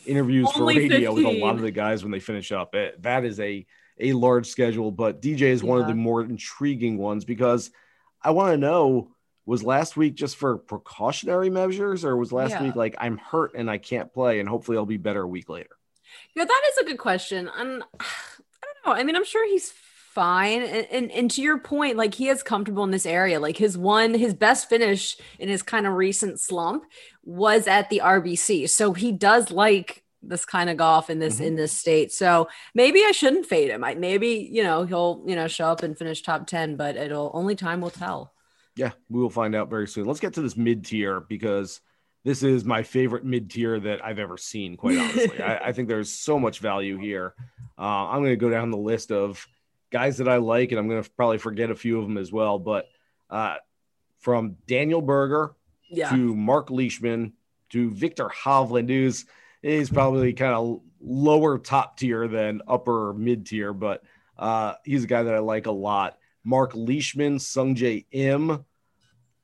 [0.07, 1.15] interviews Only for radio 15.
[1.15, 2.75] with a lot of the guys when they finish up.
[2.75, 3.67] It, that is a
[3.99, 5.83] a large schedule, but DJ is one yeah.
[5.83, 7.71] of the more intriguing ones because
[8.23, 9.15] I want to know
[9.47, 12.63] was last week just for precautionary measures or was last yeah.
[12.63, 15.49] week like I'm hurt and I can't play and hopefully I'll be better a week
[15.49, 15.71] later.
[16.35, 17.51] Yeah, that is a good question.
[17.55, 18.93] I'm, I don't know.
[18.93, 19.73] I mean, I'm sure he's
[20.11, 20.63] fine.
[20.63, 23.39] And, and, and to your point, like he is comfortable in this area.
[23.39, 26.85] Like his one, his best finish in his kind of recent slump
[27.25, 28.69] was at the RBC.
[28.69, 31.45] So he does like this kind of golf in this mm-hmm.
[31.45, 32.13] in this state.
[32.13, 33.85] So maybe I shouldn't fade him.
[33.85, 37.31] I maybe, you know, he'll, you know, show up and finish top 10, but it'll
[37.33, 38.35] only time will tell.
[38.75, 40.07] Yeah, we will find out very soon.
[40.07, 41.81] Let's get to this mid tier because
[42.25, 45.41] this is my favorite mid tier that I've ever seen, quite honestly.
[45.41, 47.35] I, I, think there's so much value here.
[47.79, 49.47] Uh, I'm going to go down the list of
[49.91, 52.33] guys that I like, and I'm going to probably forget a few of them as
[52.33, 52.59] well.
[52.59, 52.89] But
[53.29, 53.57] uh,
[54.19, 55.55] from Daniel Berger
[55.91, 56.11] yeah.
[56.11, 57.35] to Mark Leishman
[57.71, 59.27] to Viktor Hovland, who's
[59.63, 64.03] is probably kind of lower top tier than upper mid tier, but
[64.39, 66.19] uh, he's a guy that I like a lot.
[66.45, 68.65] Mark Leishman, Sungjae Im,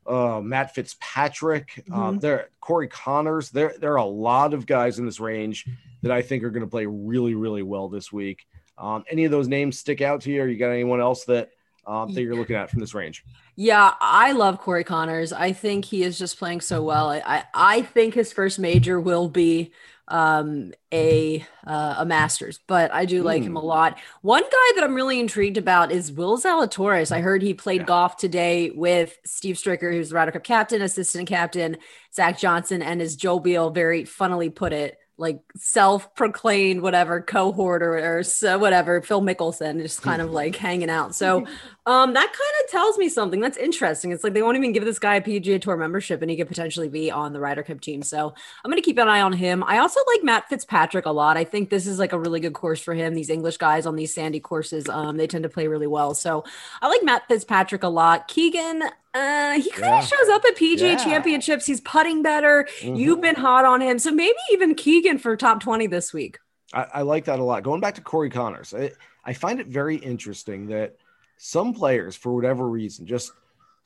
[0.07, 2.17] uh, Matt Fitzpatrick, uh, mm-hmm.
[2.17, 3.51] uh, there Corey Conners.
[3.51, 5.67] There there are a lot of guys in this range
[6.03, 8.47] that I think are going to play really really well this week.
[8.79, 10.43] Um, any of those names stick out to you?
[10.43, 11.51] Or you got anyone else that
[11.87, 13.25] um, that you're looking at from this range?
[13.55, 15.33] Yeah, I love Corey Conners.
[15.33, 17.11] I think he is just playing so well.
[17.11, 19.73] I I, I think his first major will be
[20.09, 23.47] um, a uh, a Masters, but I do like mm.
[23.47, 23.67] him a hmm.
[23.67, 23.99] lot.
[24.23, 27.11] One guy that I'm really intrigued about is Will Zalatoris.
[27.11, 27.87] I heard he played yeah.
[27.87, 31.79] golf today with Steve Stricker, who's the Ryder Cup captain, assistant captain,
[32.15, 38.19] Zach Johnson, and as Joel Beall very funnily put it, like self-proclaimed whatever cohort or,
[38.19, 41.15] or so whatever phil mickelson just kind of like hanging out.
[41.15, 41.47] So
[41.87, 43.41] um that kind of tells me something.
[43.41, 44.13] That's interesting.
[44.13, 46.49] It's like they won't even give this guy a pga tour membership and he could
[46.49, 48.03] potentially be on the ryder cup team.
[48.03, 49.65] So i'm going to keep an eye on him.
[49.65, 51.37] I also like matt fitzpatrick a lot.
[51.37, 53.15] I think this is like a really good course for him.
[53.15, 56.15] These english guys on these sandy courses um they tend to play really well.
[56.15, 56.45] So
[56.83, 58.29] i like matt fitzpatrick a lot.
[58.29, 58.83] Keegan
[59.17, 60.17] uh, he kind of yeah.
[60.17, 60.97] shows up at PGA yeah.
[60.97, 61.65] championships.
[61.65, 62.69] He's putting better.
[62.81, 62.97] Mm-hmm.
[62.97, 63.99] You've been hot on him.
[63.99, 66.39] So maybe even Keegan for top 20 this week.
[66.75, 67.63] I, I like that a lot.
[67.63, 68.93] Going back to Corey Conners, I,
[69.25, 70.97] I find it very interesting that
[71.39, 73.33] some players, for whatever reason, just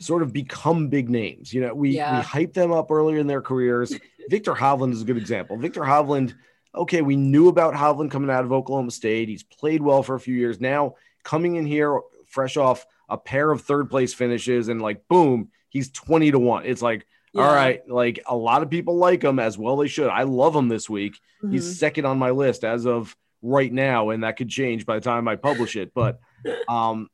[0.00, 1.54] sort of become big names.
[1.54, 2.16] You know, we, yeah.
[2.16, 3.94] we hype them up earlier in their careers.
[4.28, 5.56] Viktor Hovland is a good example.
[5.56, 6.34] Viktor Hovland,
[6.74, 9.28] okay, we knew about Hovland coming out of Oklahoma State.
[9.28, 10.60] He's played well for a few years.
[10.60, 15.48] Now, coming in here fresh off– a pair of third place finishes and like boom,
[15.68, 16.66] he's 20 to 1.
[16.66, 17.42] It's like, yeah.
[17.42, 20.08] all right, like a lot of people like him as well they should.
[20.08, 21.14] I love him this week.
[21.42, 21.52] Mm-hmm.
[21.52, 25.00] He's second on my list as of right now and that could change by the
[25.00, 26.20] time I publish it, but
[26.68, 27.08] um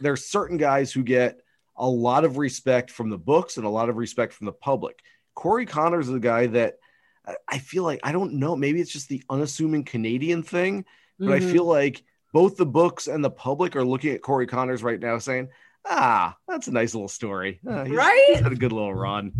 [0.00, 1.40] there's certain guys who get
[1.76, 5.00] a lot of respect from the books and a lot of respect from the public.
[5.34, 6.74] Corey Conners is a guy that
[7.48, 10.84] I feel like I don't know, maybe it's just the unassuming Canadian thing,
[11.18, 11.48] but mm-hmm.
[11.48, 12.02] I feel like
[12.34, 15.50] both the books and the public are looking at Corey Conners right now saying,
[15.88, 17.60] ah, that's a nice little story.
[17.64, 18.24] Uh, he's, right?
[18.32, 19.32] He's had a good little run.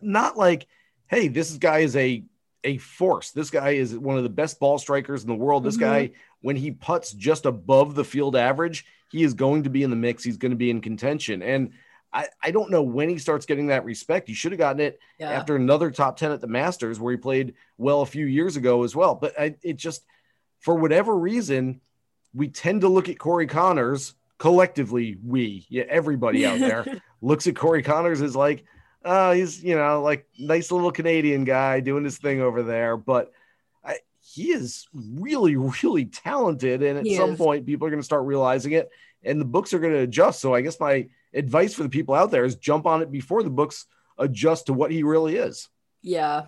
[0.00, 0.68] Not like,
[1.08, 2.24] hey, this guy is a
[2.62, 3.32] a force.
[3.32, 5.64] This guy is one of the best ball strikers in the world.
[5.64, 5.84] This mm-hmm.
[5.84, 9.90] guy, when he puts just above the field average, he is going to be in
[9.90, 10.22] the mix.
[10.22, 11.42] He's going to be in contention.
[11.42, 11.72] And
[12.12, 14.28] I, I don't know when he starts getting that respect.
[14.28, 15.30] He should have gotten it yeah.
[15.30, 18.84] after another top 10 at the Masters where he played well a few years ago
[18.84, 19.16] as well.
[19.16, 20.04] But I, it just,
[20.60, 21.80] for whatever reason,
[22.36, 25.16] we tend to look at Corey Conners collectively.
[25.24, 28.64] We, yeah, everybody out there looks at Corey Conners as like,
[29.04, 33.32] oh, he's you know like nice little Canadian guy doing his thing over there, but.
[33.84, 37.38] I, he is really, really talented, and at he some is.
[37.38, 38.90] point, people are going to start realizing it,
[39.22, 40.40] and the books are going to adjust.
[40.40, 43.44] So, I guess my advice for the people out there is jump on it before
[43.44, 43.86] the books
[44.18, 45.68] adjust to what he really is.
[46.02, 46.46] Yeah,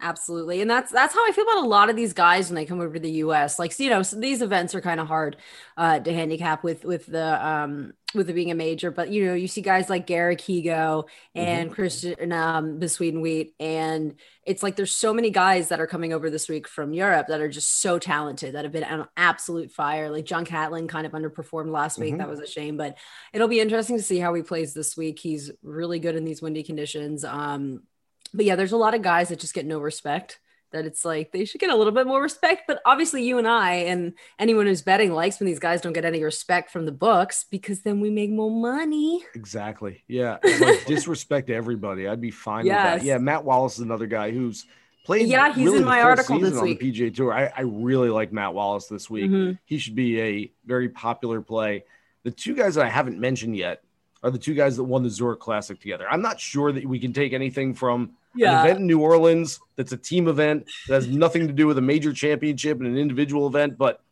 [0.00, 0.60] Absolutely.
[0.60, 2.80] And that's that's how I feel about a lot of these guys when they come
[2.80, 3.58] over to the US.
[3.58, 5.36] Like, you know, so these events are kind of hard
[5.76, 9.34] uh, to handicap with with the um with it being a major, but you know,
[9.34, 11.04] you see guys like Garrick Higgo
[11.34, 11.74] and mm-hmm.
[11.74, 16.48] Christian um Bezuidenhout and it's like there's so many guys that are coming over this
[16.48, 20.10] week from Europe that are just so talented that have been on absolute fire.
[20.10, 22.10] Like John Catlin kind of underperformed last week.
[22.10, 22.18] Mm-hmm.
[22.18, 22.98] That was a shame, but
[23.32, 25.18] it'll be interesting to see how he plays this week.
[25.18, 27.24] He's really good in these windy conditions.
[27.24, 27.84] Um
[28.34, 30.40] but yeah, there's a lot of guys that just get no respect.
[30.72, 32.62] That it's like they should get a little bit more respect.
[32.66, 36.04] But obviously, you and I and anyone who's betting likes when these guys don't get
[36.04, 39.24] any respect from the books because then we make more money.
[39.36, 40.02] Exactly.
[40.08, 40.38] Yeah.
[40.42, 42.08] Like, disrespect everybody.
[42.08, 42.94] I'd be fine yes.
[42.94, 43.06] with that.
[43.06, 43.18] Yeah.
[43.18, 44.66] Matt Wallace is another guy who's
[45.04, 45.28] played.
[45.28, 47.32] Yeah, he's really in my article this on the PGA Tour.
[47.32, 49.30] I, I really like Matt Wallace this week.
[49.30, 49.52] Mm-hmm.
[49.64, 51.84] He should be a very popular play.
[52.24, 53.82] The two guys that I haven't mentioned yet
[54.24, 56.06] are the two guys that won the Zurich Classic together.
[56.10, 58.60] I'm not sure that we can take anything from yeah.
[58.60, 61.78] an event in New Orleans that's a team event that has nothing to do with
[61.78, 63.78] a major championship and an individual event.
[63.78, 64.02] But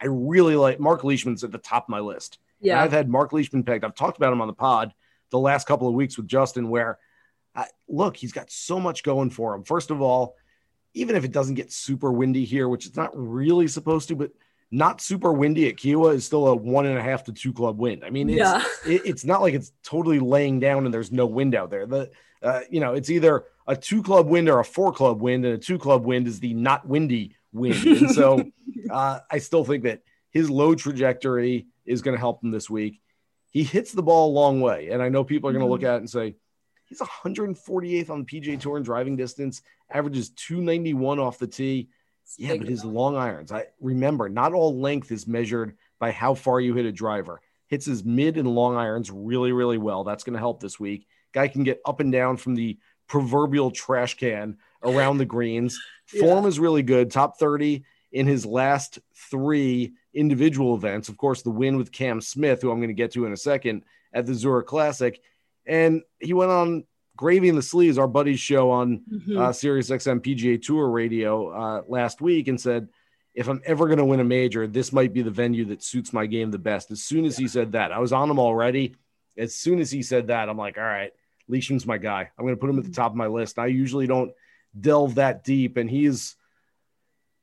[0.00, 2.38] I really like Mark Leishman's at the top of my list.
[2.60, 3.84] Yeah, and I've had Mark Leishman pegged.
[3.84, 4.92] I've talked about him on the pod
[5.30, 6.68] the last couple of weeks with Justin.
[6.68, 6.98] Where
[7.54, 9.64] I, look, he's got so much going for him.
[9.64, 10.36] First of all,
[10.94, 14.32] even if it doesn't get super windy here, which it's not really supposed to, but
[14.70, 17.78] not super windy at Kiawah is still a one and a half to two club
[17.78, 18.04] wind.
[18.04, 18.62] I mean, it's, yeah.
[18.86, 21.86] it, it's not like it's totally laying down and there's no wind out there.
[21.86, 22.10] The
[22.42, 25.54] uh, you know, it's either a two club wind or a four club wind, and
[25.54, 27.84] a two club wind is the not windy wind.
[27.84, 28.44] And so
[28.90, 33.00] uh, I still think that his low trajectory is going to help him this week.
[33.50, 34.90] He hits the ball a long way.
[34.90, 35.90] And I know people are going to look mm-hmm.
[35.90, 36.36] at it and say,
[36.86, 41.88] he's 148th on the PJ Tour in driving distance, averages 291 off the tee.
[42.38, 43.50] Yeah, but his long irons.
[43.50, 47.40] I remember not all length is measured by how far you hit a driver.
[47.66, 50.04] Hits his mid and long irons really, really well.
[50.04, 51.08] That's going to help this week.
[51.32, 55.78] Guy can get up and down from the proverbial trash can around the greens.
[56.06, 56.48] Form yeah.
[56.48, 57.10] is really good.
[57.10, 58.98] Top 30 in his last
[59.30, 61.08] three individual events.
[61.08, 63.36] Of course, the win with Cam Smith, who I'm going to get to in a
[63.36, 65.20] second at the Zurich Classic.
[65.66, 66.84] And he went on
[67.16, 69.38] Gravy in the Sleeves, our buddy's show on mm-hmm.
[69.38, 72.88] uh, Sirius XM PGA Tour Radio uh, last week, and said,
[73.34, 76.12] if I'm ever going to win a major, this might be the venue that suits
[76.12, 76.90] my game the best.
[76.90, 78.96] As soon as he said that, I was on him already.
[79.38, 81.12] As soon as he said that, I'm like, all right,
[81.50, 82.30] Leishman's my guy.
[82.38, 83.58] I'm going to put him at the top of my list.
[83.58, 84.32] I usually don't
[84.78, 86.36] delve that deep, and he's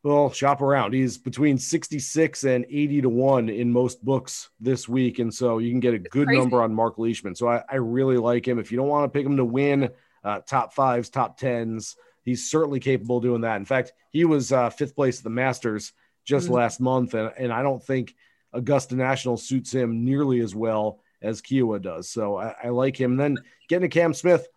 [0.04, 0.94] well, shop around.
[0.94, 5.20] He's between 66 and 80 to 1 in most books this week.
[5.20, 7.36] And so you can get a good number on Mark Leishman.
[7.36, 8.58] So I, I, really like him.
[8.58, 9.90] If you don't want to pick him to win
[10.24, 13.58] uh, top fives, top tens, he's certainly capable of doing that.
[13.58, 15.92] In fact, he was uh, fifth place at the Masters
[16.24, 16.56] just mm-hmm.
[16.56, 17.14] last month.
[17.14, 18.16] And, and I don't think
[18.54, 22.10] Augusta National suits him nearly as well as Kiawah does.
[22.10, 23.12] So I, I like him.
[23.12, 24.48] And then getting to Cam Smith.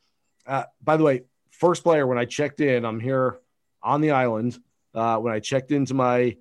[0.46, 3.38] Uh, by the way, first player when I checked in, I'm here
[3.83, 4.59] on the island.
[4.94, 6.37] Uh, when I checked into my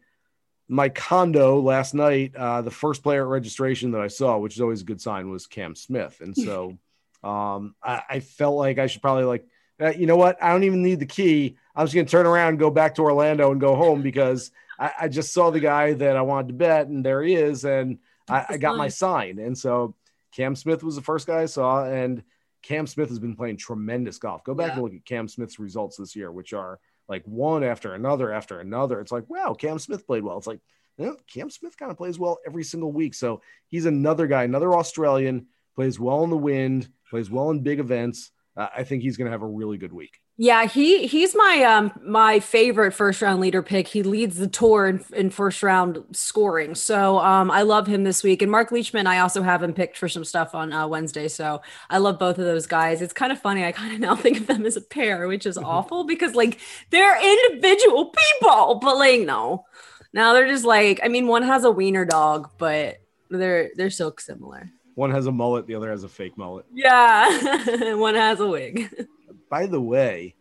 [0.69, 4.61] my condo last night, uh, the first player at registration that I saw, which is
[4.61, 6.21] always a good sign, was Cam Smith.
[6.21, 6.77] And so
[7.23, 9.47] um, I, I, felt like I should probably like,
[9.81, 10.41] uh, you know what?
[10.41, 11.57] I don't even need the key.
[11.75, 14.51] I'm just going to turn around and go back to Orlando and go home because
[14.77, 17.65] I, I, just saw the guy that I wanted to bet, and there he is,
[17.65, 17.97] and
[18.29, 19.39] I, I got my sign.
[19.39, 19.95] And so
[20.31, 22.23] Cam Smith was the first guy I saw, and
[22.61, 24.43] Cam Smith has been playing tremendous golf.
[24.43, 24.73] Go back yeah.
[24.73, 28.59] and look at Cam Smith's results this year, which are like one after another after
[28.59, 28.99] another.
[28.99, 30.37] It's like, wow, Cam Smith played well.
[30.37, 30.59] It's like,
[30.97, 33.15] you know, Cam Smith kind of plays well every single week.
[33.15, 37.79] So he's another guy, another Australian, plays well in the wind, plays well in big
[37.79, 38.31] events.
[38.55, 40.19] Uh, I think he's going to have a really good week.
[40.41, 43.89] Yeah, he he's my um my favorite first round leader pick.
[43.89, 48.23] He leads the tour in, in first round scoring, so um I love him this
[48.23, 48.41] week.
[48.41, 51.61] And Mark Leishman, I also have him picked for some stuff on uh, Wednesday, so
[51.89, 53.01] I love both of those guys.
[53.01, 53.65] It's kind of funny.
[53.65, 55.65] I kind of now think of them as a pair, which is mm-hmm.
[55.65, 56.57] awful because like
[56.89, 59.65] they're individual people, but like no,
[60.13, 64.13] now they're just like I mean, one has a wiener dog, but they're they're so
[64.17, 64.69] similar.
[64.95, 66.65] One has a mullet, the other has a fake mullet.
[66.73, 68.89] Yeah, one has a wig.
[69.49, 70.35] by the way,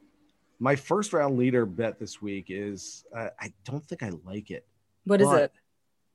[0.58, 4.66] my first round leader bet this week is uh, I don't think I like it.
[5.04, 5.52] What is it?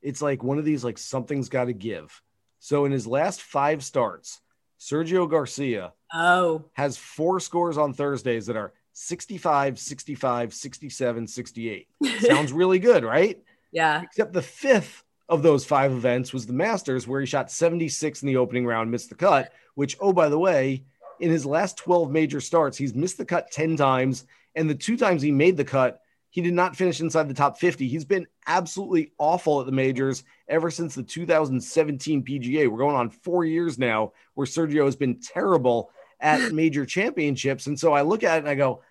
[0.01, 2.21] It's like one of these like something's got to give.
[2.60, 4.41] So in his last five starts,
[4.79, 11.88] Sergio Garcia oh has four scores on Thursdays that are 65, 65, 67, 68.
[12.19, 13.41] Sounds really good, right?
[13.71, 14.01] Yeah.
[14.01, 18.27] Except the fifth of those five events was the Masters, where he shot 76 in
[18.27, 20.84] the opening round, missed the cut, which, oh, by the way,
[21.23, 24.25] in his last 12 major starts, he's missed the cut 10 times.
[24.55, 27.57] And the two times he made the cut, he did not finish inside the top
[27.57, 27.88] 50.
[27.88, 32.69] He's been absolutely awful at the majors ever since the 2017 PGA.
[32.69, 37.67] We're going on four years now where Sergio has been terrible at major championships.
[37.67, 38.81] And so I look at it and I go,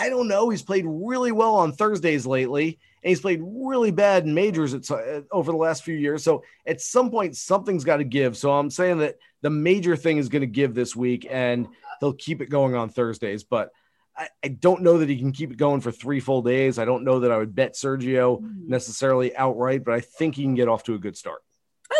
[0.00, 0.48] I don't know.
[0.48, 4.90] He's played really well on Thursdays lately, and he's played really bad in majors at,
[4.90, 6.24] uh, over the last few years.
[6.24, 8.34] So at some point, something's got to give.
[8.34, 11.68] So I'm saying that the major thing is going to give this week, and
[12.00, 13.44] he'll keep it going on Thursdays.
[13.44, 13.72] But
[14.16, 16.78] I, I, don't know that he can keep it going for three full days.
[16.78, 18.68] I don't know that I would bet Sergio mm-hmm.
[18.68, 21.42] necessarily outright, but I think he can get off to a good start.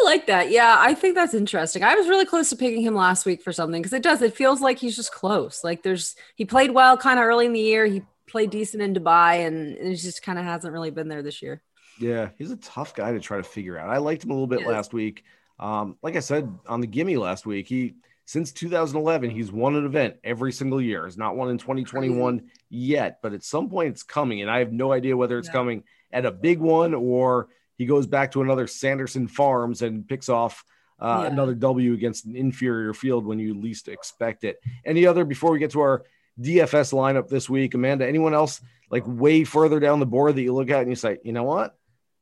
[0.00, 0.50] I like that.
[0.50, 1.82] Yeah, I think that's interesting.
[1.82, 4.22] I was really close to picking him last week for something because it does.
[4.22, 5.62] It feels like he's just close.
[5.62, 7.86] Like there's he played well kind of early in the year.
[7.86, 11.42] He played decent in Dubai, and it just kind of hasn't really been there this
[11.42, 11.62] year.
[11.98, 13.90] Yeah, he's a tough guy to try to figure out.
[13.90, 15.24] I liked him a little bit last week.
[15.58, 19.84] Um, like I said on the gimme last week, he since 2011 he's won an
[19.84, 21.04] event every single year.
[21.04, 22.52] He's not won in 2021 Crazy.
[22.70, 25.52] yet, but at some point it's coming, and I have no idea whether it's yeah.
[25.52, 27.48] coming at a big one or
[27.80, 30.66] he goes back to another Sanderson Farms and picks off
[31.00, 31.32] uh, yeah.
[31.32, 34.60] another W against an inferior field when you least expect it.
[34.84, 36.04] Any other before we get to our
[36.38, 38.06] DFS lineup this week, Amanda?
[38.06, 41.20] Anyone else like way further down the board that you look at and you say,
[41.24, 41.74] you know what?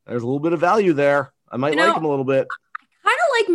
[0.07, 1.33] There's a little bit of value there.
[1.51, 2.49] I might you like know, him a little bit like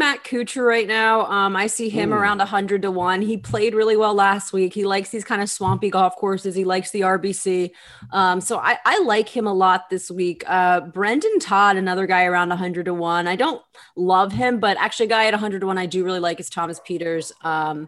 [0.04, 1.28] Matt Kuchar right now.
[1.28, 2.18] Um, I see him Ooh.
[2.18, 3.22] around 100 to 1.
[3.22, 4.74] He played really well last week.
[4.74, 6.56] He likes these kind of swampy golf courses.
[6.56, 7.72] He likes the RBC.
[8.12, 10.44] Um, so I, I like him a lot this week.
[10.46, 13.30] Uh, Brendon Todd, another guy around 100 to 1.
[13.30, 13.62] I don't
[13.96, 16.50] love him, but actually, a guy at 100 to 1 I do really like is
[16.50, 17.32] Thomas Pieters.
[17.46, 17.88] Um,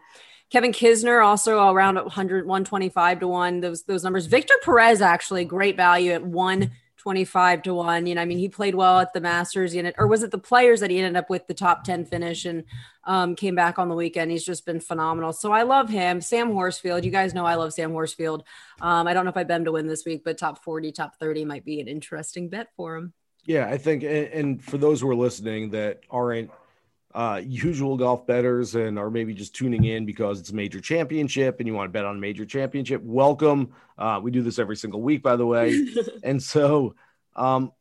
[0.49, 3.60] Kevin Kisner also around 100, 125 to 1.
[3.60, 4.28] Those, those numbers.
[4.28, 6.71] Victor Perez, actually, great value at 1
[7.05, 10.07] 25 to 1 you know i mean he played well at the masters ended, or
[10.07, 12.63] was it the players that he ended up with the top 10 finish and
[13.03, 14.31] um, came back on the weekend?
[14.31, 15.31] He's just been phenomenal.
[15.31, 16.19] So i love him.
[16.19, 18.43] Sam horsfield you guys know i love sam horsfield.
[18.81, 20.91] Um, i don't know if i bet him to win this week but top 40
[20.93, 23.13] top 30 might be an interesting bet for him.
[23.45, 26.49] Yeah i think and for those who are listening that aren't
[27.15, 31.60] uh, usual golf betters and are maybe just tuning in because it's a major championship
[31.60, 33.71] and you want to bet on a major championship, welcome.
[33.97, 35.88] Uh, we do this every single week, by the way.
[36.23, 36.93] and so
[37.38, 37.71] um,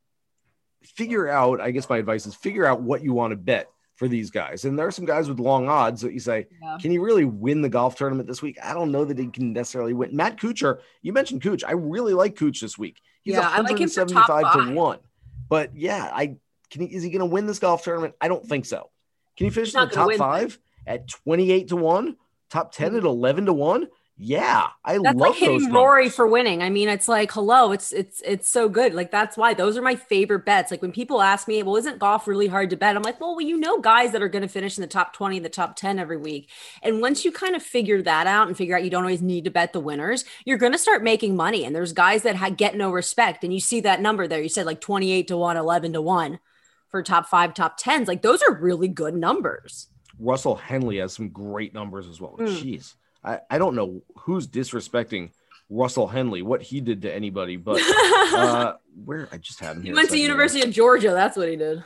[0.84, 4.06] figure out, I guess my advice is figure out what you want to bet for
[4.06, 4.64] these guys.
[4.64, 6.78] And there are some guys with long odds that you say, yeah.
[6.80, 8.56] can he really win the golf tournament this week?
[8.62, 10.14] I don't know that he can necessarily win.
[10.14, 11.64] Matt Kuchar, you mentioned Cooch.
[11.64, 13.00] I really like Cooch this week.
[13.22, 15.00] He's yeah, 175 like to one.
[15.48, 16.36] But yeah, I
[16.70, 18.14] can he, is he going to win this golf tournament?
[18.20, 18.90] I don't think so.
[19.36, 22.16] Can you finish in the top five at 28 to 1,
[22.50, 23.88] top 10 at 11 to 1?
[24.16, 26.62] Yeah, I that's love like hitting Rory for winning.
[26.62, 28.94] I mean, it's like hello, it's it's it's so good.
[28.94, 30.70] Like that's why those are my favorite bets.
[30.70, 33.34] Like when people ask me, "Well, isn't golf really hard to bet?" I'm like, "Well,
[33.34, 35.74] well you know, guys that are going to finish in the top 20, the top
[35.74, 36.48] 10 every week."
[36.80, 39.44] And once you kind of figure that out and figure out you don't always need
[39.44, 41.64] to bet the winners, you're going to start making money.
[41.64, 44.40] And there's guys that ha- get no respect, and you see that number there.
[44.40, 46.38] You said like 28 to one, 11 to one
[46.94, 48.06] for top five, top tens.
[48.06, 49.88] Like those are really good numbers.
[50.20, 52.36] Russell Henley has some great numbers as well.
[52.38, 52.46] Mm.
[52.46, 52.94] Jeez.
[53.24, 55.32] I, I don't know who's disrespecting
[55.68, 57.82] Russell Henley, what he did to anybody, but
[58.32, 59.82] uh, where I just had him.
[59.82, 60.68] He went to University ago.
[60.68, 61.10] of Georgia.
[61.10, 61.82] That's what he did.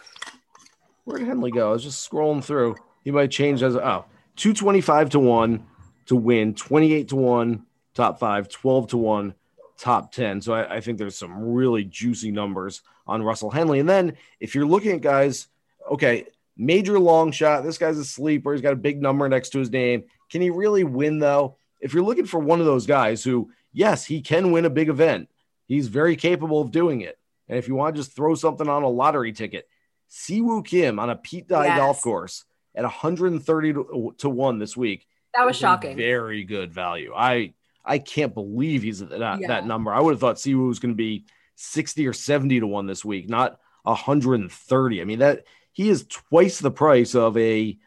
[1.04, 1.70] Where did Henley go?
[1.70, 2.76] I was just scrolling through.
[3.02, 4.04] He might change as oh
[4.36, 5.66] 225 to 1
[6.08, 9.34] to win, 28 to 1 top 5, 12 to 1
[9.78, 10.42] top 10.
[10.42, 13.80] So I, I think there's some really juicy numbers on Russell Henley.
[13.80, 15.48] And then if you're looking at guys,
[15.90, 19.58] okay, major long shot, this guy's a sleeper, he's got a big number next to
[19.58, 20.04] his name.
[20.30, 21.56] Can he really win though?
[21.80, 24.88] If you're looking for one of those guys who, yes, he can win a big
[24.88, 25.28] event,
[25.66, 27.18] he's very capable of doing it.
[27.48, 29.68] And if you want to just throw something on a lottery ticket,
[30.10, 31.78] Siwoo Kim on a Pete Dye yes.
[31.78, 35.06] golf course at 130 to, to 1 this week.
[35.34, 35.96] That was shocking.
[35.96, 37.12] Very good value.
[37.14, 37.54] I
[37.88, 39.48] I can't believe he's at that, yeah.
[39.48, 39.92] that number.
[39.92, 41.24] I would have thought Siwoo was going to be
[41.56, 45.00] 60 or 70 to 1 this week, not 130.
[45.00, 47.78] I mean, that he is twice the price of a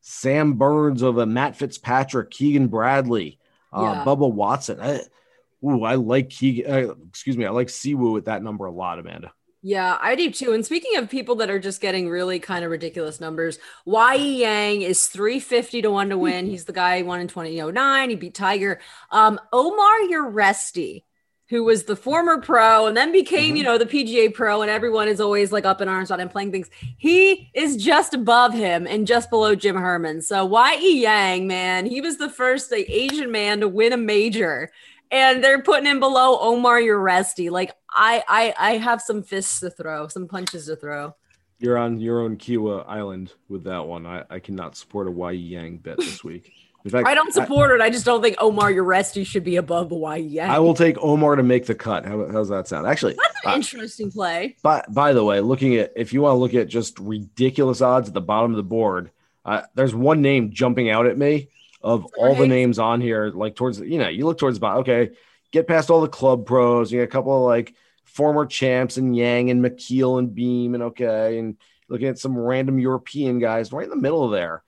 [0.00, 3.38] Sam Burns, of a Matt Fitzpatrick, Keegan Bradley,
[3.72, 4.04] uh, yeah.
[4.04, 4.80] Bubba Watson.
[4.80, 5.00] I,
[5.64, 8.98] ooh, I like Keegan, uh, excuse me, I like Siwoo at that number a lot,
[8.98, 9.32] Amanda.
[9.60, 10.52] Yeah, I do too.
[10.52, 14.82] And speaking of people that are just getting really kind of ridiculous numbers, Y Yang
[14.82, 16.46] is 350 to 1 to win.
[16.50, 18.10] He's the guy who won in 2009.
[18.10, 18.80] He beat Tiger.
[19.10, 21.02] Um, Omar Uresti
[21.48, 23.56] who was the former pro and then became, mm-hmm.
[23.56, 26.28] you know, the PGA pro, and everyone is always like up in arms about him
[26.28, 26.68] playing things.
[26.98, 30.20] He is just above him and just below Jim Herman.
[30.20, 31.02] So Y.E.
[31.02, 34.70] Yang, man, he was the first Asian man to win a major.
[35.10, 37.50] And they're putting him below Omar Uresti.
[37.50, 41.14] Like I, I, I have some fists to throw, some punches to throw.
[41.58, 44.06] You're on your own Kiawah Island with that one.
[44.06, 45.36] I, I cannot support a Y.E.
[45.36, 46.52] Yang bet this week.
[46.84, 47.80] In fact, I don't support I, it.
[47.80, 51.42] I just don't think Omar Uresti should be above Hawaii I will take Omar to
[51.42, 52.06] make the cut.
[52.06, 52.86] How, how's that sound?
[52.86, 54.56] Actually, that's an uh, interesting play.
[54.62, 58.08] By, by the way, looking at if you want to look at just ridiculous odds
[58.08, 59.10] at the bottom of the board,
[59.44, 61.48] uh, there's one name jumping out at me
[61.80, 63.30] of all the names on here.
[63.30, 64.80] Like towards you know, you look towards the bottom.
[64.80, 65.10] Okay,
[65.52, 66.90] get past all the club pros.
[66.90, 67.74] You got a couple of like
[68.04, 71.56] former champs and Yang and Micheel and Beem and okay, and
[71.88, 74.62] looking at some random European guys right in the middle of there.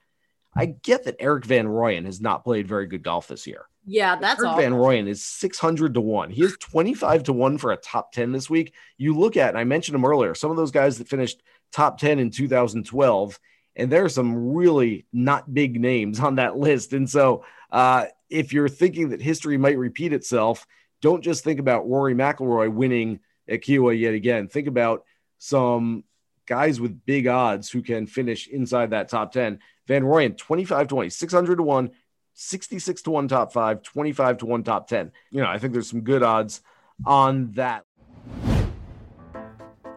[0.55, 3.67] I get that Erik Van Rooyen has not played very good golf this year.
[3.85, 6.29] Yeah, that's Erik Van Rooyen is 600 to 1.
[6.29, 8.73] He is 25 to 1 for a top 10 this week.
[8.97, 11.41] You look at, and I mentioned him earlier, some of those guys that finished
[11.71, 13.39] top 10 in 2012,
[13.75, 16.93] and there are some really not big names on that list.
[16.93, 20.65] And so, uh, if you're thinking that history might repeat itself,
[21.01, 24.47] don't just think about Rory McIlroy winning at Kiawah yet again.
[24.47, 25.03] Think about
[25.37, 26.03] some
[26.45, 29.59] guys with big odds who can finish inside that top 10.
[29.87, 31.91] Van Rooyen, 25 to 1, 600 to 1,
[32.33, 35.11] 66 to 1 top five, 25 to 1 top 10.
[35.31, 36.61] You know, I think there's some good odds
[37.05, 37.85] on that.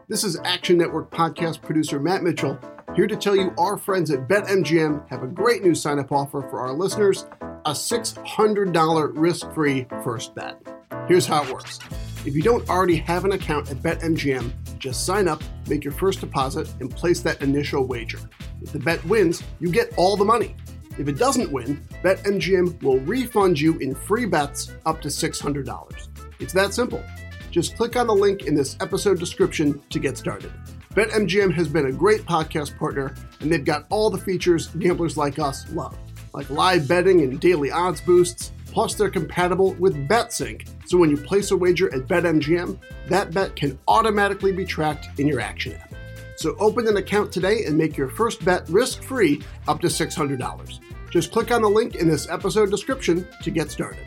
[0.09, 2.59] This is Action Network podcast producer Matt Mitchell
[2.95, 6.43] here to tell you our friends at BetMGM have a great new sign up offer
[6.43, 7.27] for our listeners
[7.67, 10.63] a $600 risk free first bet.
[11.09, 11.81] Here's how it works
[12.25, 16.21] if you don't already have an account at BetMGM, just sign up, make your first
[16.21, 18.21] deposit, and place that initial wager.
[18.63, 20.55] If the bet wins, you get all the money.
[20.97, 26.09] If it doesn't win, BetMGM will refund you in free bets up to $600.
[26.39, 27.03] It's that simple.
[27.51, 30.53] Just click on the link in this episode description to get started.
[30.95, 35.41] BetMGM has been a great podcast partner, and they've got all the features gamblers like
[35.41, 35.99] us love,
[36.33, 38.53] like live betting and daily odds boosts.
[38.67, 42.79] Plus, they're compatible with BetSync, so when you place a wager at BetMGM,
[43.09, 45.93] that bet can automatically be tracked in your Action app.
[46.37, 50.79] So open an account today and make your first bet risk-free up to $600.
[51.11, 54.07] Just click on the link in this episode description to get started.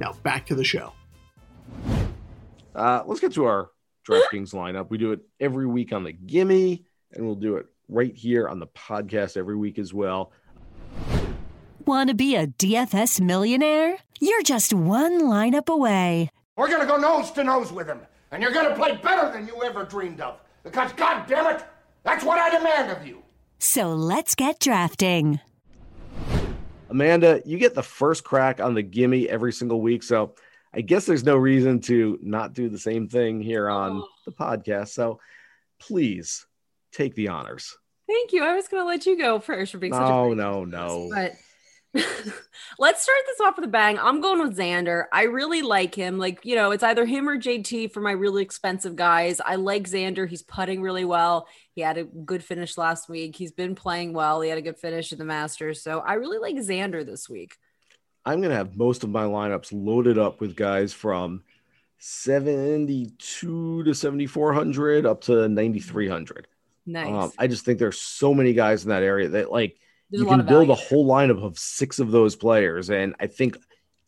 [0.00, 0.94] Now back to the show.
[2.74, 3.70] Uh, let's get to our
[4.08, 4.88] DraftKings lineup.
[4.88, 6.82] We do it every week on the Gimme,
[7.12, 10.32] and we'll do it right here on the podcast every week as well.
[11.84, 13.98] Want to be a DFS millionaire?
[14.20, 16.30] You're just one lineup away.
[16.56, 19.30] We're going to go nose to nose with him, and you're going to play better
[19.30, 20.40] than you ever dreamed of.
[20.62, 21.62] Because, God damn it,
[22.04, 23.22] that's what I demand of you.
[23.58, 25.40] So let's get drafting.
[26.90, 30.02] Amanda, you get the first crack on the gimme every single week.
[30.02, 30.34] So
[30.74, 34.08] I guess there's no reason to not do the same thing here on oh.
[34.24, 34.88] the podcast.
[34.88, 35.20] So
[35.78, 36.46] please
[36.92, 37.76] take the honors.
[38.08, 38.42] Thank you.
[38.42, 41.10] I was going to let you go first for being such no, a no, no.
[41.14, 41.32] But
[42.78, 43.98] Let's start this off with a bang.
[43.98, 45.04] I'm going with Xander.
[45.12, 46.18] I really like him.
[46.18, 49.40] Like, you know, it's either him or JT for my really expensive guys.
[49.40, 50.28] I like Xander.
[50.28, 51.48] He's putting really well.
[51.74, 53.36] He had a good finish last week.
[53.36, 54.40] He's been playing well.
[54.40, 55.82] He had a good finish in the Masters.
[55.82, 57.56] So I really like Xander this week.
[58.24, 61.42] I'm going to have most of my lineups loaded up with guys from
[61.98, 66.46] 72 to 7,400 up to 9,300.
[66.86, 67.06] Nice.
[67.08, 69.76] Um, I just think there's so many guys in that area that like
[70.10, 73.56] there's you can build a whole lineup of six of those players, and I think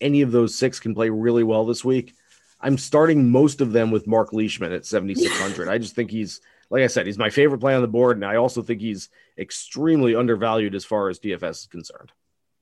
[0.00, 2.14] any of those six can play really well this week.
[2.61, 5.68] I'm starting most of them with Mark Leishman at 7,600.
[5.68, 6.40] I just think he's,
[6.70, 9.09] like I said, he's my favorite play on the board, and I also think he's
[9.38, 12.12] extremely undervalued as far as DFS is concerned.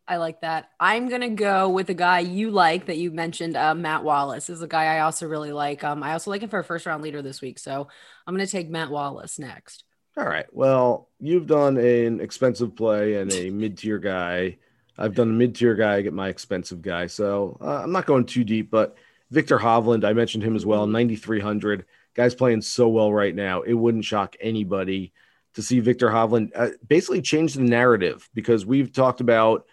[0.08, 0.70] I like that.
[0.80, 4.60] I'm gonna go with a guy you like that you mentioned, uh, Matt Wallace is
[4.60, 5.84] a guy I also really like.
[5.84, 7.86] Um, I also like him for a first round leader this week, so
[8.26, 9.84] I'm gonna take Matt Wallace next.
[10.16, 10.46] All right.
[10.52, 14.58] Well, you've done an expensive play and a mid tier guy.
[14.98, 17.06] I've done a mid tier guy, I get my expensive guy.
[17.06, 18.96] So uh, I'm not going too deep, but
[19.30, 21.86] Viktor Hovland, I mentioned him as well, 9,300.
[22.14, 23.62] Guy's playing so well right now.
[23.62, 25.12] It wouldn't shock anybody
[25.54, 29.64] to see Viktor Hovland uh, basically change the narrative because we've talked about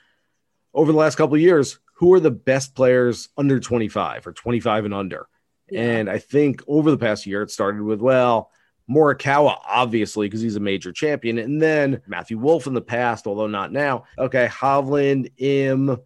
[0.74, 4.86] over the last couple of years who are the best players under 25 or 25
[4.86, 5.28] and under.
[5.70, 5.82] Yeah.
[5.82, 8.52] And I think over the past year, it started with, well,
[8.90, 11.38] Morikawa, obviously, because he's a major champion.
[11.38, 14.06] And then Matthew Wolff in the past, although not now.
[14.18, 15.98] Okay, Hovland, Im,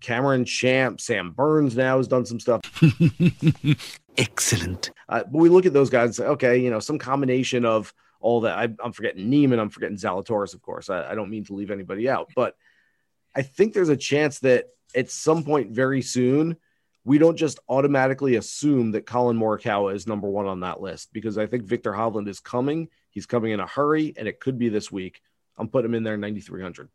[0.00, 2.60] Cameron Champ, Sam Burns now has done some stuff.
[4.16, 4.90] Excellent.
[5.08, 7.92] Uh, but we look at those guys and say, okay, you know, some combination of
[8.20, 8.58] all that.
[8.58, 10.90] I, am forgetting Niemann, I'm forgetting Zalatoris, of course.
[10.90, 12.56] I, I don't mean to leave anybody out, but
[13.34, 16.56] I think there's a chance that at some point very soon–
[17.04, 21.36] we don't just automatically assume that Collin Morikawa is number one on that list because
[21.36, 22.88] I think Viktor Hovland is coming.
[23.10, 25.20] He's coming in a hurry, and it could be this week.
[25.58, 26.88] I'm putting him in there 9,300.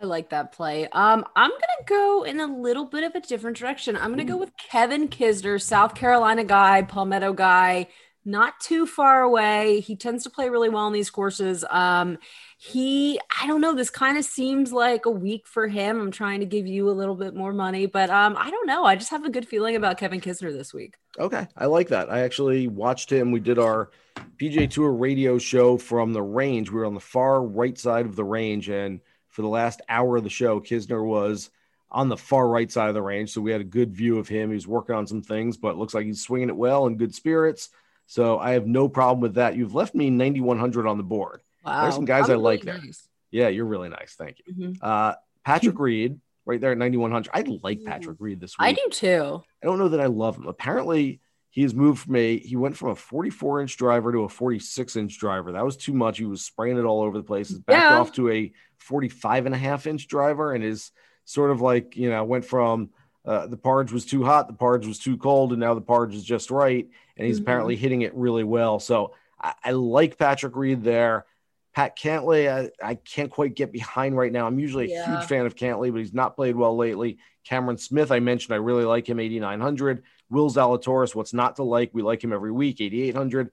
[0.00, 0.86] I like that play.
[0.92, 3.96] Um, I'm gonna go in a little bit of a different direction.
[3.96, 7.88] I'm gonna go with Kevin Kisner, South Carolina guy, Palmetto guy,
[8.28, 9.80] not too far away.
[9.80, 11.64] He tends to play really well in these courses.
[11.70, 12.18] Um,
[12.58, 15.98] he, I don't know, this kind of seems like a week for him.
[16.00, 18.84] I'm trying to give you a little bit more money, but um, I don't know.
[18.84, 20.96] I just have a good feeling about Kevin Kisner this week.
[21.18, 22.10] Okay, I like that.
[22.10, 23.32] I actually watched him.
[23.32, 23.90] We did our
[24.36, 26.70] PGA Tour radio show from the range.
[26.70, 30.18] We were on the far right side of the range, and for the last hour
[30.18, 31.50] of the show, Kisner was
[31.90, 33.30] on the far right side of the range.
[33.30, 34.50] So we had a good view of him.
[34.50, 37.14] He was working on some things, but looks like he's swinging it well in good
[37.14, 37.70] spirits.
[38.10, 39.54] So I have no problem with that.
[39.54, 41.42] You've left me 9,100 on the board.
[41.64, 41.82] Wow.
[41.82, 42.78] There's some guys I'm I really like there.
[42.78, 43.06] nice.
[43.30, 44.14] Yeah, you're really nice.
[44.18, 44.54] Thank you.
[44.54, 44.78] Mhm.
[44.80, 47.30] Uh, Patrick Reed, right there at 9,100.
[47.34, 48.66] I like Patrick Reed this week.
[48.68, 49.42] I do too.
[49.62, 50.46] I don't know that I love him.
[50.46, 54.96] Apparently, he's moved from a he went from a 44 inch driver to a 46
[54.96, 55.52] inch driver.
[55.52, 56.16] That was too much.
[56.16, 57.50] He was spraying it all over the place.
[57.50, 57.98] He's backed Yeah.
[58.00, 60.92] off to a 45 and a half inch driver and is
[61.26, 62.88] sort of like, you know, went from
[63.26, 66.14] uh, the parge was too hot, the parge was too cold, and now the parge
[66.14, 66.88] is just right.
[67.18, 67.42] And he's Mhm.
[67.42, 68.78] apparently hitting it really well.
[68.78, 71.26] So I, I like Patrick Reed there.
[71.74, 74.46] Pat Cantlay, I, I can't quite get behind right now.
[74.46, 75.06] I'm usually a Yeah.
[75.06, 77.18] huge fan of Cantlay, but he's not played well lately.
[77.44, 80.02] Cameron Smith, I mentioned, I really like him, 8,900.
[80.30, 81.90] Will Zalatoris, what's not to like?
[81.92, 83.50] We like him every week, 8,800.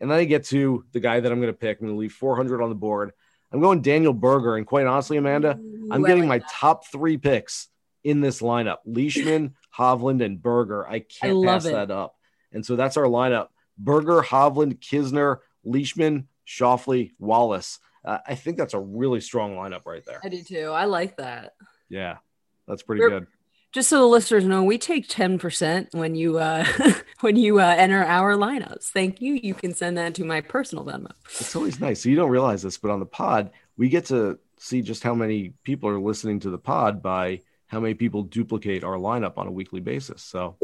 [0.00, 1.80] And then I get to the guy that I'm going to pick.
[1.80, 3.12] I'm going to leave 400 on the board.
[3.52, 4.56] I'm going Daniel Berger.
[4.56, 5.58] And quite honestly, Amanda,
[5.90, 6.50] I'm getting like my that.
[6.52, 7.68] top three picks
[8.04, 10.86] in this lineup Leishman, Hovland, and Berger.
[10.86, 11.72] I can't love pass it.
[11.72, 12.16] that up.
[12.52, 17.78] And so that's our lineup Berger, Hovland, Kisner, Leishman, Schauffele, Wallace.
[18.04, 20.20] Uh, I think that's a really strong lineup right there.
[20.22, 20.70] I do too.
[20.70, 21.54] I like that.
[21.88, 22.18] Yeah,
[22.66, 23.26] that's pretty We're- good.
[23.70, 26.64] Just so the listeners know, we take 10% when you uh
[27.20, 28.84] when you uh, enter our lineups.
[28.84, 29.34] Thank you.
[29.34, 31.10] You can send that to my personal Venmo.
[31.38, 32.02] It's always nice.
[32.02, 35.14] So you don't realize this, but on the pod, we get to see just how
[35.14, 39.46] many people are listening to the pod by how many people duplicate our lineup on
[39.46, 40.22] a weekly basis.
[40.22, 40.56] So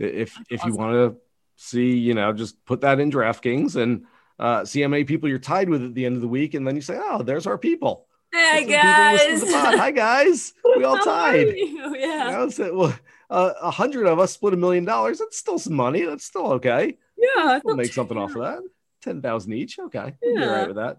[0.00, 1.16] if if you want to
[1.56, 4.06] see, you know, just put that in DraftKings and
[4.38, 6.66] uh, see how many people you're tied with at the end of the week, and
[6.66, 9.40] then you say, "Oh, there's our people." Hey There's some people guys.
[9.40, 9.74] to the pod.
[9.78, 11.48] Hi guys, we all tied.
[11.48, 11.54] you?
[11.94, 12.30] You Yeah.
[12.30, 12.98] know, so, well,
[13.28, 15.18] uh, a hundred of us split a million dollars.
[15.18, 16.02] That's still some money.
[16.04, 16.96] That's still okay.
[17.18, 17.60] Yeah.
[17.64, 18.60] We'll make something off of that.
[19.02, 19.78] Ten thousand each.
[19.78, 20.98] Okay, we'll be all right with that.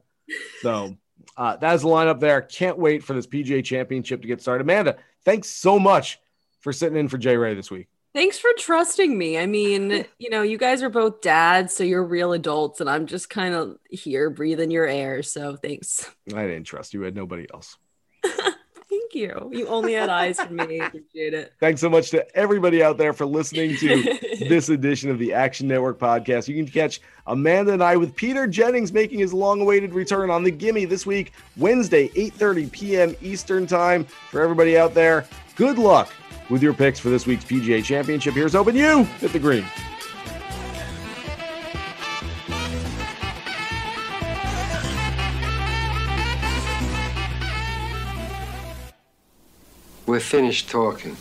[0.62, 0.98] So
[1.38, 2.42] uh, that's the lineup there.
[2.42, 4.64] Can't wait for this PGA Championship to get started.
[4.64, 6.20] Amanda, thanks so much
[6.60, 7.88] for sitting in for Jay Ray this week.
[8.14, 9.38] Thanks for trusting me.
[9.38, 13.06] I mean, you know, you guys are both dads, so you're real adults, and I'm
[13.06, 15.24] just kind of here breathing your air.
[15.24, 16.10] So thanks.
[16.34, 17.02] I didn't trust you.
[17.04, 17.78] I had nobody else.
[18.92, 19.50] Thank you.
[19.54, 20.80] You only had eyes for me.
[20.80, 21.54] Appreciate it.
[21.62, 25.70] Thanks so much to everybody out there for listening to this edition of the Action
[25.70, 26.50] Network podcast.
[26.50, 30.52] You can catch Amanda and I with Peter Jennings making his long-awaited return on the
[30.52, 33.16] Gimme this week, Wednesday, 8:30 p.m.
[33.22, 34.04] Eastern Time.
[34.30, 36.12] For everybody out there, good luck
[36.52, 38.34] with your picks for this week's PGA Championship.
[38.34, 39.66] Here's hoping you hit the green.
[50.06, 51.16] We're finished talking.